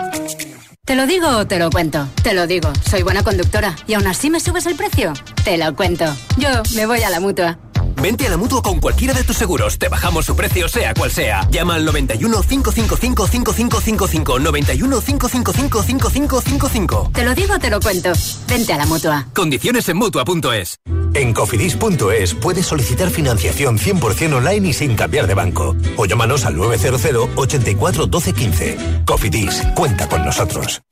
¿Te 0.84 0.96
lo 0.96 1.06
digo 1.06 1.28
o 1.28 1.46
te 1.46 1.60
lo 1.60 1.70
cuento? 1.70 2.08
Te 2.24 2.34
lo 2.34 2.48
digo, 2.48 2.72
soy 2.90 3.04
buena 3.04 3.22
conductora 3.22 3.76
y 3.86 3.94
aún 3.94 4.08
así 4.08 4.28
me 4.28 4.40
subes 4.40 4.66
el 4.66 4.74
precio. 4.74 5.12
Te 5.44 5.56
lo 5.56 5.72
cuento. 5.76 6.04
Yo 6.36 6.48
me 6.74 6.86
voy 6.86 7.00
a 7.04 7.10
la 7.10 7.20
mutua. 7.20 7.58
Vente 8.00 8.26
a 8.26 8.30
la 8.30 8.36
mutua 8.36 8.62
con 8.62 8.80
cualquiera 8.80 9.14
de 9.14 9.24
tus 9.24 9.36
seguros. 9.36 9.78
Te 9.78 9.88
bajamos 9.88 10.26
su 10.26 10.36
precio, 10.36 10.68
sea 10.68 10.94
cual 10.94 11.10
sea. 11.10 11.48
Llama 11.50 11.74
al 11.76 11.84
91 11.84 12.42
555 12.42 13.26
5555. 13.26 14.38
91 14.38 15.00
555 15.00 15.82
5555. 15.82 17.10
Te 17.12 17.24
lo 17.24 17.34
digo, 17.34 17.58
te 17.58 17.70
lo 17.70 17.80
cuento. 17.80 18.12
Vente 18.48 18.72
a 18.72 18.78
la 18.78 18.86
mutua. 18.86 19.26
Condiciones 19.34 19.88
en 19.88 19.96
mutua.es. 19.96 20.78
En 21.14 21.32
cofidis.es 21.32 22.34
puedes 22.34 22.66
solicitar 22.66 23.08
financiación 23.08 23.78
100% 23.78 24.34
online 24.34 24.68
y 24.68 24.72
sin 24.72 24.96
cambiar 24.96 25.28
de 25.28 25.34
banco. 25.34 25.76
O 25.96 26.06
llámanos 26.06 26.44
al 26.44 26.56
900 26.56 27.30
84 27.36 28.06
12 28.06 28.32
15. 28.32 28.78
Cofidis, 29.06 29.62
cuenta 29.76 30.08
con 30.08 30.24
nosotros. 30.24 30.82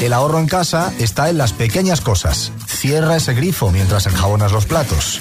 El 0.00 0.12
ahorro 0.12 0.38
en 0.38 0.46
casa 0.46 0.92
está 0.98 1.30
en 1.30 1.38
las 1.38 1.52
pequeñas 1.52 2.00
cosas. 2.00 2.52
Cierra 2.68 3.16
ese 3.16 3.34
grifo 3.34 3.70
mientras 3.72 4.06
enjabonas 4.06 4.52
los 4.52 4.66
platos. 4.66 5.20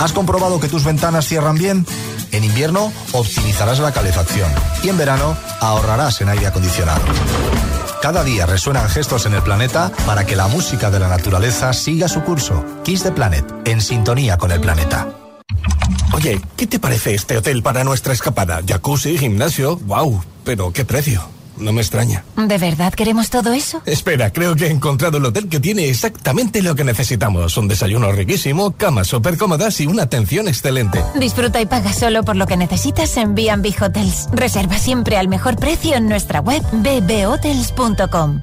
¿Has 0.00 0.12
comprobado 0.12 0.49
que 0.58 0.68
tus 0.68 0.84
ventanas 0.84 1.26
cierran 1.26 1.56
bien? 1.56 1.86
En 2.32 2.42
invierno 2.42 2.92
optimizarás 3.12 3.78
la 3.78 3.92
calefacción 3.92 4.50
y 4.82 4.88
en 4.88 4.98
verano 4.98 5.36
ahorrarás 5.60 6.20
en 6.22 6.30
aire 6.30 6.46
acondicionado. 6.46 7.02
Cada 8.00 8.24
día 8.24 8.46
resuenan 8.46 8.88
gestos 8.88 9.26
en 9.26 9.34
el 9.34 9.42
planeta 9.42 9.92
para 10.06 10.24
que 10.24 10.34
la 10.34 10.48
música 10.48 10.90
de 10.90 10.98
la 10.98 11.08
naturaleza 11.08 11.72
siga 11.74 12.08
su 12.08 12.22
curso. 12.22 12.64
Kiss 12.82 13.02
the 13.02 13.12
Planet, 13.12 13.44
en 13.66 13.80
sintonía 13.80 14.38
con 14.38 14.50
el 14.50 14.60
planeta. 14.60 15.08
Oye, 16.12 16.40
¿qué 16.56 16.66
te 16.66 16.78
parece 16.78 17.14
este 17.14 17.36
hotel 17.36 17.62
para 17.62 17.84
nuestra 17.84 18.12
escapada? 18.12 18.60
Jacuzzi, 18.66 19.18
gimnasio, 19.18 19.76
wow, 19.76 20.24
pero 20.44 20.72
¿qué 20.72 20.84
precio? 20.84 21.39
No 21.60 21.72
me 21.72 21.80
extraña. 21.80 22.24
¿De 22.36 22.58
verdad 22.58 22.92
queremos 22.92 23.30
todo 23.30 23.52
eso? 23.52 23.82
Espera, 23.86 24.32
creo 24.32 24.56
que 24.56 24.66
he 24.66 24.70
encontrado 24.70 25.18
el 25.18 25.24
hotel 25.26 25.48
que 25.48 25.60
tiene 25.60 25.88
exactamente 25.88 26.62
lo 26.62 26.74
que 26.74 26.84
necesitamos. 26.84 27.56
Un 27.56 27.68
desayuno 27.68 28.10
riquísimo, 28.12 28.72
camas 28.72 29.08
súper 29.08 29.36
cómodas 29.36 29.80
y 29.80 29.86
una 29.86 30.04
atención 30.04 30.48
excelente. 30.48 31.02
Disfruta 31.14 31.60
y 31.60 31.66
paga 31.66 31.92
solo 31.92 32.22
por 32.24 32.36
lo 32.36 32.46
que 32.46 32.56
necesitas 32.56 33.16
en 33.16 33.34
B&B 33.34 33.74
Hotels. 33.80 34.28
Reserva 34.32 34.78
siempre 34.78 35.16
al 35.16 35.28
mejor 35.28 35.56
precio 35.56 35.94
en 35.96 36.08
nuestra 36.08 36.40
web 36.40 36.62
bbhotels.com. 36.72 38.42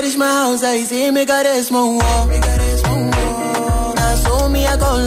reach 0.00 0.16
my 0.16 0.26
house, 0.26 0.62
ahí 0.62 0.84
sí 0.86 1.10
me 1.12 1.24
carezmo. 1.26 1.98
Me 2.28 2.40
carezmo. 2.40 3.10
Asumía 3.96 4.78
con 4.78 5.06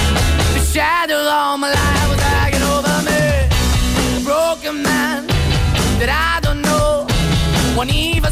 The 0.71 0.75
shadow 0.75 1.17
all 1.17 1.57
my 1.57 1.69
life 1.69 2.09
was 2.09 2.21
hanging 2.21 2.63
over 2.63 3.03
me. 3.03 3.19
A 4.15 4.23
broken 4.23 4.81
man 4.81 5.27
that 5.99 6.07
I 6.07 6.39
don't 6.39 6.61
know. 6.61 7.05
Won't 7.75 7.93
even 7.93 8.31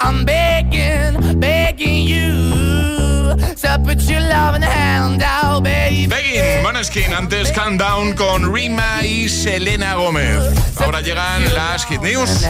I'm 0.00 0.24
begging, 0.24 1.40
begging 1.40 2.06
you 2.06 3.34
to 3.56 3.82
put 3.84 4.00
your 4.02 4.20
loving 4.20 4.62
hand 4.62 5.22
out, 5.22 5.62
baby. 5.62 6.06
Begging, 6.06 6.62
Maneskin, 6.62 7.12
antes 7.12 7.50
Countdown 7.52 8.14
con 8.14 8.52
Rima 8.52 9.02
y 9.04 9.28
Selena 9.28 9.94
Gómez. 9.94 10.42
Ahora 10.80 11.00
llegan 11.00 11.54
las 11.54 11.84
Hit 11.86 12.00
News. 12.02 12.46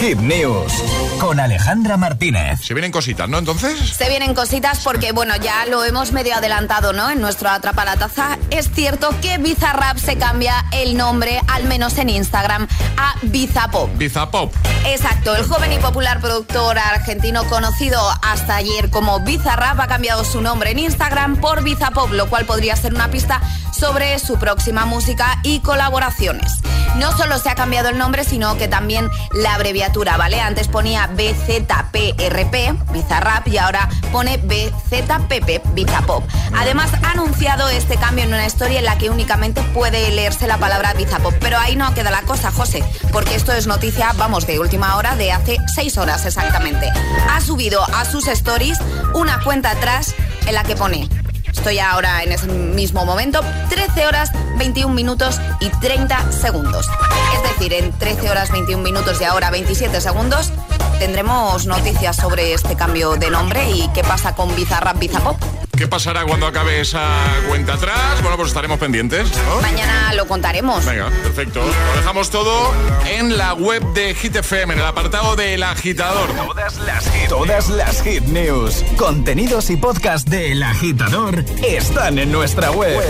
Hit 0.00 0.18
News 0.18 1.03
con 1.18 1.40
Alejandra 1.40 1.96
Martínez. 1.96 2.60
Se 2.62 2.74
vienen 2.74 2.92
cositas, 2.92 3.28
¿no? 3.28 3.38
Entonces. 3.38 3.78
Se 3.96 4.08
vienen 4.08 4.34
cositas 4.34 4.80
porque, 4.80 5.12
bueno, 5.12 5.34
ya 5.36 5.66
lo 5.66 5.84
hemos 5.84 6.12
medio 6.12 6.34
adelantado, 6.34 6.92
¿no? 6.92 7.10
En 7.10 7.20
nuestro 7.20 7.50
Atrapa 7.50 7.84
la 7.84 7.96
Taza. 7.96 8.38
Es 8.50 8.70
cierto 8.70 9.10
que 9.20 9.38
Bizarrap 9.38 9.98
se 9.98 10.16
cambia 10.16 10.64
el 10.72 10.96
nombre, 10.96 11.40
al 11.48 11.64
menos 11.64 11.98
en 11.98 12.10
Instagram, 12.10 12.66
a 12.96 13.14
Bizapop. 13.22 13.96
Bizapop. 13.96 14.54
Exacto, 14.86 15.34
el 15.36 15.44
joven 15.44 15.72
y 15.72 15.78
popular 15.78 16.20
productor 16.20 16.78
argentino 16.78 17.44
conocido 17.44 18.00
hasta 18.22 18.56
ayer 18.56 18.90
como 18.90 19.20
Bizarrap 19.20 19.80
ha 19.80 19.86
cambiado 19.86 20.24
su 20.24 20.40
nombre 20.40 20.70
en 20.70 20.78
Instagram 20.78 21.36
por 21.36 21.62
Bizapop, 21.62 22.12
lo 22.12 22.28
cual 22.28 22.44
podría 22.44 22.76
ser 22.76 22.94
una 22.94 23.10
pista 23.10 23.40
sobre 23.72 24.18
su 24.18 24.38
próxima 24.38 24.84
música 24.84 25.38
y 25.42 25.60
colaboraciones. 25.60 26.60
No 26.96 27.16
solo 27.16 27.38
se 27.38 27.50
ha 27.50 27.54
cambiado 27.56 27.88
el 27.88 27.98
nombre, 27.98 28.24
sino 28.24 28.56
que 28.56 28.68
también 28.68 29.10
la 29.32 29.54
abreviatura, 29.54 30.16
¿vale? 30.16 30.40
Antes 30.40 30.68
ponía 30.68 31.08
BZPRP, 31.14 32.92
Bizarrap, 32.92 33.48
y 33.48 33.58
ahora 33.58 33.88
pone 34.12 34.36
BZPP, 34.38 35.74
Bizapop. 35.74 36.24
Además, 36.54 36.90
ha 37.02 37.12
anunciado 37.12 37.68
este 37.68 37.96
cambio 37.96 38.24
en 38.24 38.34
una 38.34 38.46
historia 38.46 38.78
en 38.78 38.84
la 38.84 38.98
que 38.98 39.10
únicamente 39.10 39.62
puede 39.74 40.10
leerse 40.10 40.46
la 40.46 40.58
palabra 40.58 40.94
Bizapop. 40.94 41.34
Pero 41.40 41.58
ahí 41.58 41.76
no 41.76 41.92
queda 41.94 42.10
la 42.10 42.22
cosa, 42.22 42.50
José, 42.50 42.84
porque 43.12 43.34
esto 43.34 43.52
es 43.52 43.66
noticia, 43.66 44.12
vamos, 44.16 44.46
de 44.46 44.58
última 44.58 44.96
hora, 44.96 45.16
de 45.16 45.32
hace 45.32 45.58
seis 45.74 45.98
horas 45.98 46.26
exactamente. 46.26 46.90
Ha 47.30 47.40
subido 47.40 47.82
a 47.94 48.04
sus 48.04 48.28
stories 48.28 48.78
una 49.14 49.40
cuenta 49.42 49.70
atrás 49.70 50.14
en 50.46 50.54
la 50.54 50.64
que 50.64 50.76
pone 50.76 51.08
Estoy 51.56 51.78
ahora 51.78 52.22
en 52.22 52.32
ese 52.32 52.46
mismo 52.48 53.06
momento, 53.06 53.40
13 53.70 54.06
horas 54.06 54.30
21 54.58 54.92
minutos 54.92 55.40
y 55.60 55.70
30 55.70 56.32
segundos. 56.32 56.86
Es 57.34 57.42
decir, 57.42 57.72
en 57.72 57.90
13 57.92 58.28
horas 58.28 58.50
21 58.50 58.82
minutos 58.82 59.18
y 59.20 59.24
ahora 59.24 59.50
27 59.50 59.98
segundos 60.00 60.52
tendremos 60.98 61.66
noticias 61.66 62.16
sobre 62.16 62.52
este 62.54 62.76
cambio 62.76 63.16
de 63.16 63.30
nombre 63.30 63.70
y 63.70 63.88
qué 63.94 64.02
pasa 64.02 64.34
con 64.34 64.54
Bizarrap 64.54 64.98
Bizapop. 64.98 65.36
¿Qué 65.76 65.88
pasará 65.88 66.24
cuando 66.24 66.46
acabe 66.46 66.80
esa 66.80 67.04
cuenta 67.48 67.74
atrás? 67.74 68.22
Bueno, 68.22 68.36
pues 68.36 68.48
estaremos 68.48 68.78
pendientes. 68.78 69.28
¿no? 69.48 69.60
Mañana 69.60 70.12
lo 70.14 70.26
contaremos. 70.28 70.84
Venga, 70.84 71.10
perfecto. 71.22 71.60
Lo 71.60 71.96
dejamos 71.96 72.30
todo 72.30 72.72
en 73.10 73.36
la 73.36 73.54
web 73.54 73.82
de 73.92 74.14
Hit 74.14 74.36
FM, 74.36 74.74
en 74.74 74.80
el 74.80 74.86
apartado 74.86 75.34
del 75.34 75.62
agitador. 75.64 76.30
Todas 76.30 76.76
las 76.78 77.10
hit, 77.10 77.28
todas 77.28 77.68
las 77.70 78.02
hit 78.02 78.22
news, 78.24 78.84
contenidos 78.96 79.68
y 79.70 79.76
podcast 79.76 80.28
del 80.28 80.62
agitador 80.62 81.44
están 81.66 82.20
en 82.20 82.30
nuestra 82.30 82.70
web. 82.70 83.02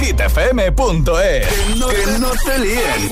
hitfm.es. 0.00 1.48
Que, 1.48 1.74
no, 1.76 1.88
que 1.88 2.18
no 2.18 2.30
te 2.46 2.58
líen. 2.58 3.10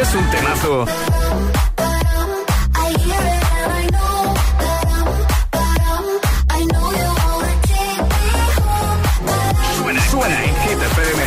Es 0.00 0.14
un 0.14 0.30
temazo. 0.30 0.86
Suena, 9.76 10.00
suena 10.10 10.44
en 10.44 10.54
Hit 10.62 10.82
FM. 10.90 11.22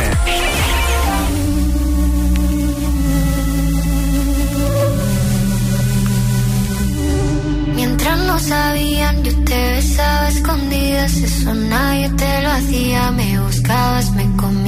Mientras 7.76 8.18
no 8.18 8.38
sabían, 8.40 9.22
yo 9.22 9.44
te 9.44 9.70
besaba 9.74 10.28
escondidas, 10.28 11.16
eso 11.16 11.54
nadie 11.54 12.08
te 12.10 12.42
lo 12.42 12.50
hacía. 12.50 13.10
Me 13.12 13.40
buscabas, 13.40 14.10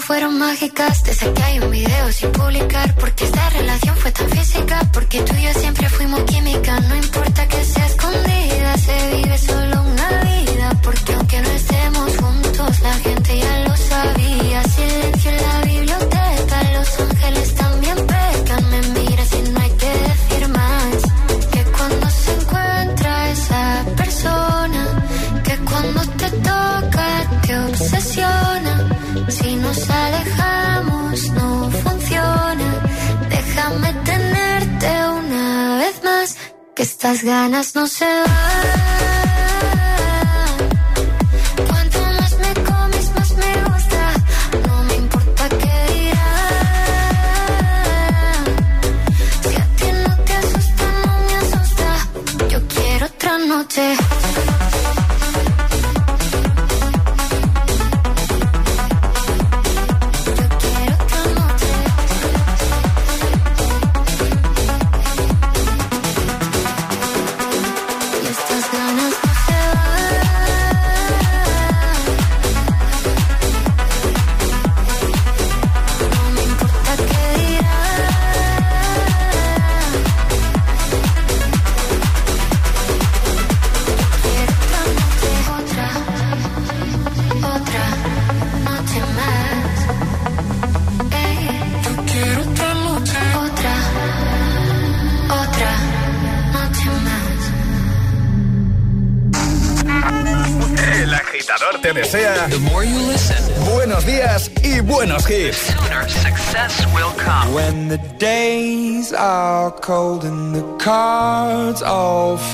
fueron 0.00 0.38
mágicas, 0.38 1.02
de 1.04 1.12
esas 1.12 1.30
que 1.30 1.42
hay 1.42 1.58
un 1.60 1.70
video 1.70 2.12
sin 2.12 2.30
publicar, 2.32 2.94
porque 2.94 3.24
esta 3.24 3.48
relación 3.50 3.96
fue 3.96 4.12
tan 4.12 4.28
física, 4.28 4.80
porque 4.92 5.20
tú 5.22 5.34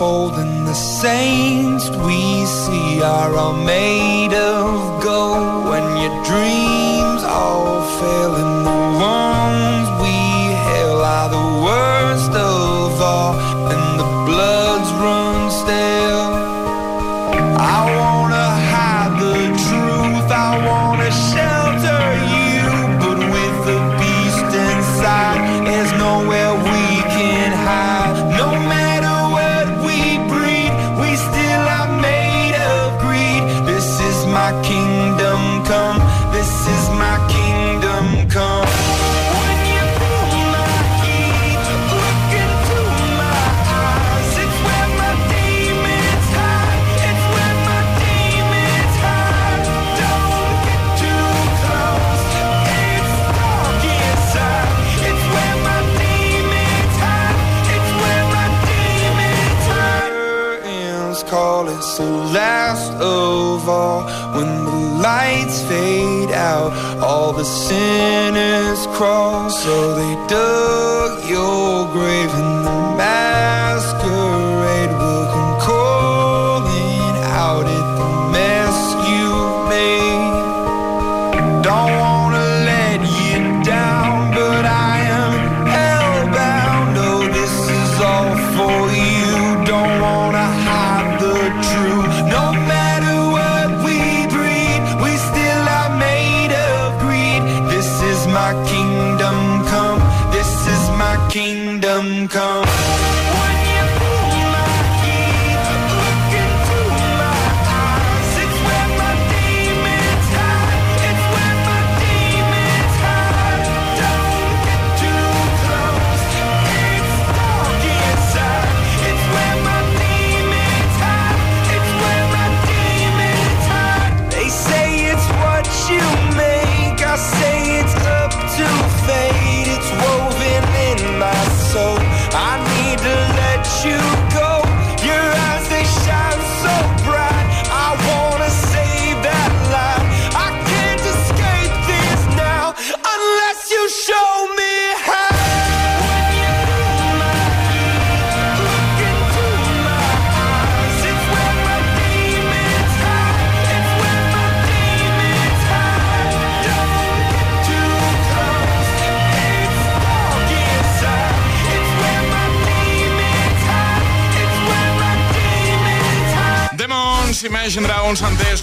all 0.00 0.53
sinners 67.68 68.86
crawl. 68.96 69.48
So 69.50 69.94
they 69.94 70.14
dug 70.28 70.73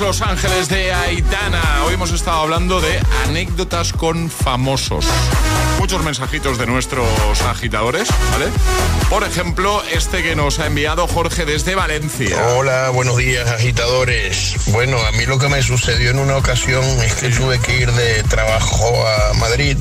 Los 0.02 0.24
Ángeles 0.24 0.68
de 0.68 0.92
Aitana. 0.92 1.62
Hoy 1.86 1.94
hemos 1.94 2.12
estado 2.12 2.42
hablando 2.42 2.82
de 2.82 3.00
anécdotas 3.28 3.94
con 3.94 4.32
famosos. 4.32 5.06
Muchos 5.78 6.04
mensajitos 6.04 6.58
de 6.58 6.66
nuestros 6.66 7.08
agitadores, 7.42 8.10
¿vale? 8.32 8.48
Por 9.12 9.24
ejemplo, 9.24 9.84
este 9.94 10.24
que 10.24 10.36
nos 10.36 10.58
ha 10.60 10.66
enviado 10.66 11.06
Jorge 11.08 11.46
desde 11.46 11.76
Valencia. 11.76 12.36
Hola, 12.56 12.90
buenos 12.90 13.18
días 13.18 13.48
agitadores. 13.48 14.56
Bueno, 14.68 14.98
a 15.06 15.12
mí 15.12 15.28
lo 15.28 15.38
que 15.38 15.50
me 15.50 15.62
sucedió 15.62 16.10
en 16.10 16.18
una 16.18 16.36
ocasión 16.36 16.84
es 17.04 17.14
que 17.16 17.30
tuve 17.30 17.60
que 17.60 17.78
ir 17.82 17.92
de 17.92 18.24
trabajo 18.24 19.06
a 19.08 19.34
Madrid 19.36 19.78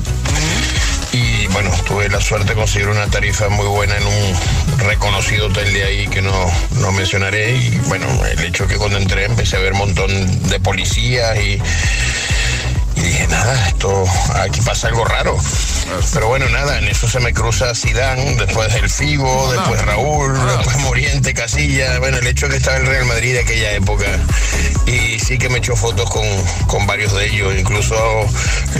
bueno, 1.53 1.69
tuve 1.87 2.09
la 2.09 2.21
suerte 2.21 2.49
de 2.49 2.55
conseguir 2.55 2.87
una 2.87 3.07
tarifa 3.07 3.49
muy 3.49 3.67
buena 3.67 3.95
en 3.97 4.03
un 4.05 4.87
reconocido 4.87 5.47
hotel 5.47 5.71
de 5.73 5.83
ahí 5.83 6.07
que 6.07 6.21
no, 6.21 6.33
no 6.79 6.91
mencionaré. 6.91 7.55
Y 7.55 7.77
bueno, 7.87 8.05
el 8.25 8.43
hecho 8.43 8.67
que 8.67 8.77
cuando 8.77 8.97
entré 8.97 9.25
empecé 9.25 9.57
a 9.57 9.59
ver 9.59 9.73
un 9.73 9.79
montón 9.79 10.49
de 10.49 10.59
policías 10.59 11.37
y, 11.39 11.61
y 13.01 13.03
dije, 13.03 13.27
nada, 13.27 13.67
esto 13.67 14.05
aquí 14.35 14.61
pasa 14.61 14.87
algo 14.87 15.03
raro. 15.05 15.37
Pero 16.13 16.27
bueno, 16.27 16.47
nada, 16.49 16.77
en 16.77 16.87
eso 16.87 17.07
se 17.07 17.19
me 17.19 17.33
cruza 17.33 17.73
Zidane, 17.75 18.35
después 18.35 18.73
el 18.75 18.89
Figo, 18.89 19.51
después 19.51 19.81
Raúl, 19.81 20.33
después 20.57 20.77
Moriente, 20.79 21.33
Casilla. 21.33 21.99
Bueno, 21.99 22.17
el 22.17 22.27
hecho 22.27 22.47
de 22.47 22.51
que 22.51 22.57
estaba 22.57 22.77
el 22.77 22.85
Real 22.85 23.05
Madrid 23.05 23.33
de 23.33 23.39
aquella 23.39 23.71
época. 23.73 24.05
Y 24.85 25.19
sí 25.19 25.37
que 25.37 25.49
me 25.49 25.57
echó 25.59 25.75
fotos 25.75 26.09
con, 26.09 26.25
con 26.67 26.85
varios 26.85 27.13
de 27.13 27.27
ellos. 27.27 27.53
Incluso 27.57 27.95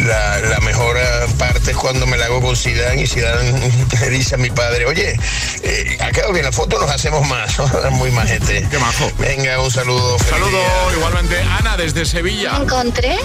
la, 0.05 0.39
la 0.39 0.59
mejor 0.59 0.97
parte 1.37 1.71
es 1.71 1.77
cuando 1.77 2.05
me 2.05 2.17
la 2.17 2.25
hago 2.25 2.41
con 2.41 2.55
Zidane 2.55 3.01
y 3.01 3.07
Zidane 3.07 3.71
le 4.01 4.09
dice 4.09 4.35
a 4.35 4.37
mi 4.37 4.49
padre, 4.49 4.85
oye, 4.85 5.17
eh, 5.63 5.97
ha 5.99 6.11
quedado 6.11 6.33
bien 6.33 6.45
la 6.45 6.51
foto, 6.51 6.79
nos 6.79 6.91
hacemos 6.91 7.27
más. 7.27 7.57
Muy 7.91 8.11
majete. 8.11 8.67
Qué 8.69 8.77
majo. 8.77 9.11
Venga, 9.17 9.59
un 9.59 9.71
saludo. 9.71 10.17
feliz 10.19 10.31
Saludo 10.31 10.59
igualmente 10.95 11.41
Ana 11.59 11.77
desde 11.77 12.05
Sevilla. 12.05 12.53
Me 12.53 12.65
encontré 12.65 13.17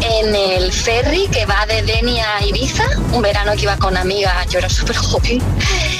en 0.00 0.29
el 0.34 0.72
ferry 0.72 1.28
que 1.28 1.46
va 1.46 1.66
de 1.66 1.82
Denia 1.82 2.36
a 2.36 2.44
Ibiza, 2.44 2.84
un 3.12 3.22
verano 3.22 3.52
que 3.52 3.62
iba 3.62 3.76
con 3.76 3.96
amigas, 3.96 4.46
yo 4.48 4.58
era 4.58 4.68
súper 4.68 4.96
joven, 4.96 5.40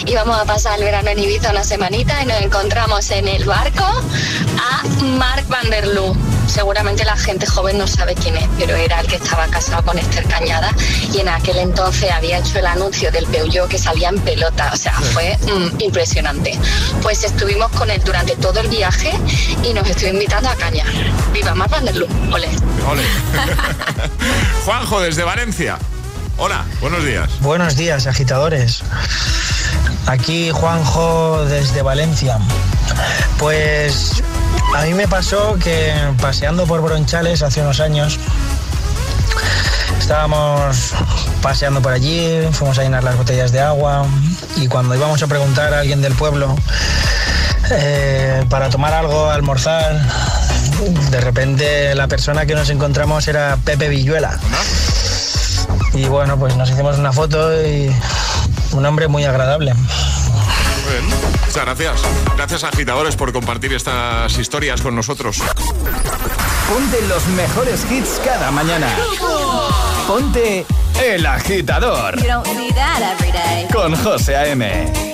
íbamos 0.07 0.39
a 0.39 0.45
pasar 0.45 0.79
el 0.79 0.85
verano 0.85 1.11
en 1.11 1.19
Ibiza 1.19 1.51
una 1.51 1.65
semanita 1.65 2.23
y 2.23 2.27
nos 2.27 2.41
encontramos 2.41 3.11
en 3.11 3.29
el 3.29 3.45
barco 3.45 3.85
a 3.85 4.83
Mark 5.05 5.47
Van 5.49 5.71
der 5.71 5.87
Loo. 5.89 6.40
Seguramente 6.51 7.05
la 7.05 7.17
gente 7.17 7.47
joven 7.47 7.79
no 7.79 7.87
sabe 7.87 8.17
quién 8.17 8.37
es, 8.37 8.49
pero 8.59 8.75
era 8.75 8.99
el 8.99 9.07
que 9.07 9.17
estaba 9.17 9.47
casado 9.47 9.85
con 9.85 9.97
Esther 9.97 10.25
Cañada 10.25 10.75
y 11.13 11.21
en 11.21 11.29
aquel 11.29 11.59
entonces 11.59 12.11
había 12.11 12.39
hecho 12.39 12.59
el 12.59 12.67
anuncio 12.67 13.13
del 13.13 13.25
Peugeot 13.27 13.69
que 13.69 13.79
salía 13.79 14.09
en 14.09 14.19
pelota, 14.19 14.69
o 14.73 14.77
sea, 14.77 14.93
fue 14.93 15.39
mm, 15.43 15.81
impresionante. 15.81 16.59
Pues 17.03 17.23
estuvimos 17.23 17.71
con 17.71 17.89
él 17.89 18.03
durante 18.05 18.35
todo 18.35 18.59
el 18.59 18.69
viaje 18.69 19.13
y 19.63 19.73
nos 19.73 19.89
estuvo 19.89 20.11
invitando 20.11 20.49
a 20.49 20.57
cañar. 20.57 20.89
¡Viva 21.33 21.55
Mark 21.55 21.71
Van 21.71 21.85
der 21.85 21.97
Loo! 21.97 22.09
¡Ole! 22.33 22.49
Ole. 22.89 23.05
Juanjo 24.65 25.01
desde 25.01 25.23
Valencia. 25.23 25.79
Hola, 26.37 26.65
buenos 26.81 27.05
días. 27.05 27.31
Buenos 27.43 27.77
días, 27.77 28.09
agitadores. 28.09 28.83
Aquí 30.07 30.51
Juanjo 30.51 31.45
desde 31.45 31.83
Valencia. 31.83 32.39
Pues 33.39 34.21
a 34.75 34.83
mí 34.83 34.95
me 34.95 35.09
pasó 35.09 35.57
que 35.59 35.93
paseando 36.21 36.67
por 36.67 36.81
Bronchales 36.81 37.43
hace 37.43 37.61
unos 37.61 37.81
años, 37.81 38.19
estábamos 39.99 40.93
paseando 41.43 41.81
por 41.83 41.93
allí, 41.93 42.49
fuimos 42.53 42.79
a 42.79 42.83
llenar 42.83 43.05
las 43.05 43.17
botellas 43.17 43.53
de 43.53 43.61
agua 43.61 44.07
y 44.57 44.69
cuando 44.69 44.95
íbamos 44.95 45.23
a 45.23 45.27
preguntar 45.27 45.75
a 45.75 45.81
alguien 45.81 46.03
del 46.03 46.15
pueblo 46.15 46.55
eh, 47.71 48.45
para 48.49 48.71
tomar 48.71 48.93
algo, 48.95 49.31
almorzar, 49.31 50.01
de 51.11 51.21
repente 51.21 51.95
la 51.95 52.09
persona 52.09 52.47
que 52.47 52.55
nos 52.55 52.71
encontramos 52.71 53.29
era 53.29 53.59
Pepe 53.65 53.89
Villuela. 53.89 54.39
Y 55.93 56.05
bueno, 56.05 56.39
pues 56.39 56.57
nos 56.57 56.71
hicimos 56.71 56.99
una 56.99 57.13
foto 57.13 57.53
y 57.65 57.95
un 58.73 58.87
hombre 58.87 59.09
muy 59.09 59.25
agradable. 59.25 59.75
Muchas 61.51 61.65
gracias. 61.65 62.03
Gracias 62.37 62.63
agitadores 62.63 63.17
por 63.17 63.33
compartir 63.33 63.73
estas 63.73 64.39
historias 64.39 64.81
con 64.81 64.95
nosotros. 64.95 65.39
Ponte 66.73 67.03
los 67.09 67.27
mejores 67.27 67.85
hits 67.91 68.21
cada 68.25 68.53
mañana. 68.53 68.87
Ponte 70.07 70.65
El 71.03 71.27
Agitador. 71.27 72.15
Con 73.73 73.97
José 73.97 74.37
A.M. 74.37 75.10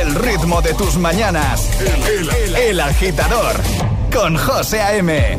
el 0.00 0.14
ritmo 0.14 0.62
de 0.62 0.74
tus 0.74 0.96
mañanas. 0.96 1.68
El, 2.56 2.80
agitador 2.80 3.56
con 4.12 4.36
José 4.36 4.80
A.M. 4.80 5.38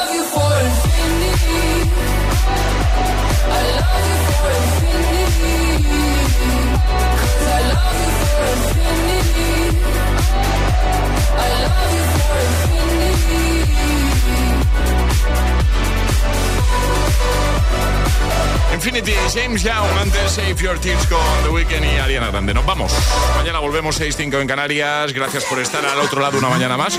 Infinity, 18.83 19.13
James 19.31 19.61
Young, 19.61 19.85
antes 20.01 20.31
Save 20.31 20.55
Your 20.55 20.79
Tears 20.79 21.05
con 21.05 21.19
The 21.43 21.49
Weeknd 21.49 21.85
y 21.85 21.99
Ariana 21.99 22.31
Grande. 22.31 22.51
Nos 22.51 22.65
vamos. 22.65 22.91
Mañana 23.35 23.59
volvemos 23.59 24.01
6-5 24.01 24.41
en 24.41 24.47
Canarias. 24.47 25.13
Gracias 25.13 25.43
por 25.43 25.59
estar 25.59 25.85
al 25.85 25.99
otro 25.99 26.19
lado 26.19 26.39
una 26.39 26.49
mañana 26.49 26.77
más. 26.77 26.97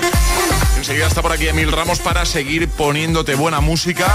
Enseguida 0.77 1.07
está 1.07 1.21
por 1.21 1.33
aquí 1.33 1.49
Emil 1.49 1.73
Ramos 1.73 1.99
para 1.99 2.25
seguir 2.25 2.69
poniéndote 2.69 3.35
buena 3.35 3.59
música 3.59 4.07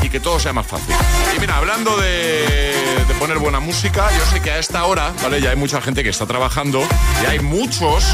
y 0.00 0.08
que 0.08 0.20
todo 0.20 0.40
sea 0.40 0.54
más 0.54 0.66
fácil. 0.66 0.94
Y 1.36 1.38
mira, 1.38 1.58
hablando 1.58 1.98
de, 1.98 2.72
de 3.06 3.14
poner 3.18 3.38
buena 3.38 3.60
música, 3.60 4.08
yo 4.18 4.24
sé 4.24 4.40
que 4.40 4.50
a 4.50 4.58
esta 4.58 4.82
hora, 4.86 5.12
¿vale? 5.22 5.42
Ya 5.42 5.50
hay 5.50 5.56
mucha 5.56 5.82
gente 5.82 6.02
que 6.02 6.08
está 6.08 6.24
trabajando 6.24 6.82
y 7.22 7.26
hay 7.26 7.40
muchos 7.40 8.06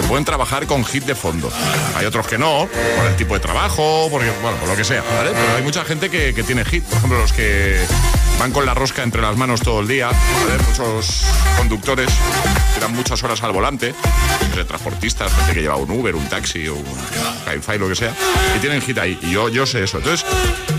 que 0.00 0.08
pueden 0.08 0.24
trabajar 0.24 0.66
con 0.66 0.84
hit 0.84 1.04
de 1.04 1.14
fondo. 1.14 1.50
Hay 1.96 2.06
otros 2.06 2.26
que 2.26 2.38
no, 2.38 2.68
por 2.96 3.06
el 3.06 3.16
tipo 3.16 3.34
de 3.34 3.40
trabajo, 3.40 4.08
porque, 4.10 4.30
bueno, 4.42 4.56
por 4.58 4.68
lo 4.68 4.76
que 4.76 4.84
sea, 4.84 5.02
hay 5.56 5.62
mucha 5.62 5.84
gente 5.84 6.10
que, 6.10 6.32
tiene 6.42 6.64
hit. 6.64 6.84
Por 6.84 6.98
ejemplo, 6.98 7.18
los 7.18 7.32
que 7.32 7.78
van 8.38 8.52
con 8.52 8.64
la 8.64 8.74
rosca 8.74 9.02
entre 9.02 9.20
las 9.20 9.36
manos 9.36 9.60
todo 9.60 9.80
el 9.80 9.88
día. 9.88 10.10
Muchos 10.68 11.24
conductores 11.56 12.10
que 12.74 12.80
dan 12.80 12.94
muchas 12.94 13.22
horas 13.22 13.42
al 13.42 13.52
volante, 13.52 13.94
transportistas, 14.66 15.32
gente 15.32 15.54
que 15.54 15.60
lleva 15.62 15.76
un 15.76 15.90
Uber, 15.90 16.14
un 16.14 16.28
taxi 16.28 16.68
un 16.68 16.84
Cabify, 17.44 17.78
lo 17.78 17.88
que 17.88 17.94
sea, 17.94 18.14
y 18.56 18.60
tienen 18.60 18.80
hit 18.80 18.98
ahí. 18.98 19.18
Y 19.22 19.32
yo, 19.32 19.48
yo 19.48 19.66
sé 19.66 19.84
eso. 19.84 19.98
Entonces, 19.98 20.26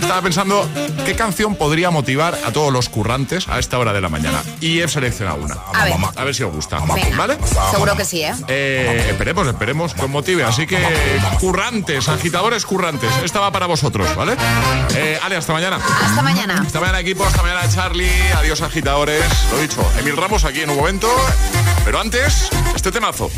estaba 0.02 0.22
pensando 0.22 0.68
qué 1.06 1.16
canción 1.16 1.56
podría 1.56 1.92
motivar 1.92 2.38
a 2.46 2.52
todos 2.52 2.74
los 2.74 2.90
currantes 2.90 3.48
a 3.48 3.60
esta 3.60 3.80
hora 3.80 3.94
de 3.94 4.02
la 4.02 4.10
mañana. 4.10 4.42
Y 4.60 4.80
he 4.80 4.88
seleccionado 4.88 5.42
una. 5.42 5.56
A 5.74 5.86
ver. 5.86 5.94
A 6.16 6.24
ver 6.24 6.36
si 6.36 6.44
os 6.44 6.54
gusta. 6.54 6.80
Venga. 6.80 7.16
¿Vale? 7.16 7.38
Seguro 7.72 7.96
que 7.96 8.06
sí, 8.06 8.24
¿eh? 8.24 8.34
Eh, 8.48 9.08
esperemos, 9.10 9.48
esperemos 9.48 9.94
que 9.94 10.02
os 10.02 10.10
motive. 10.10 10.44
Así 10.44 10.68
que, 10.68 10.78
currantes, 11.40 12.10
agitadores 12.10 12.66
currantes. 12.66 13.10
Esta 13.24 13.40
va 13.40 13.52
para 13.52 13.68
vosotros, 13.68 14.14
¿vale? 14.16 14.36
Eh, 14.96 15.20
Ale, 15.22 15.36
hasta 15.36 15.54
mañana. 15.54 15.78
Hasta 15.78 16.22
mañana. 16.22 16.64
Hasta 16.66 16.80
mañana, 16.80 17.00
equipo. 17.00 17.26
Hasta 17.26 17.42
mañana, 17.42 17.62
Charlie. 17.70 18.12
Adiós, 18.36 18.62
agitadores. 18.62 19.24
Lo 19.52 19.60
dicho, 19.60 19.86
Emil 20.00 20.18
Ramos 20.18 20.46
aquí 20.46 20.62
en 20.62 20.70
un 20.70 20.78
momento. 20.78 21.08
Pero 21.86 22.00
antes, 22.00 22.50
este 22.76 22.92
temazo. 22.92 23.30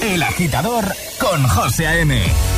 El 0.00 0.22
agitador 0.22 0.84
con 1.18 1.46
José 1.48 1.86
A.M. 1.86 2.57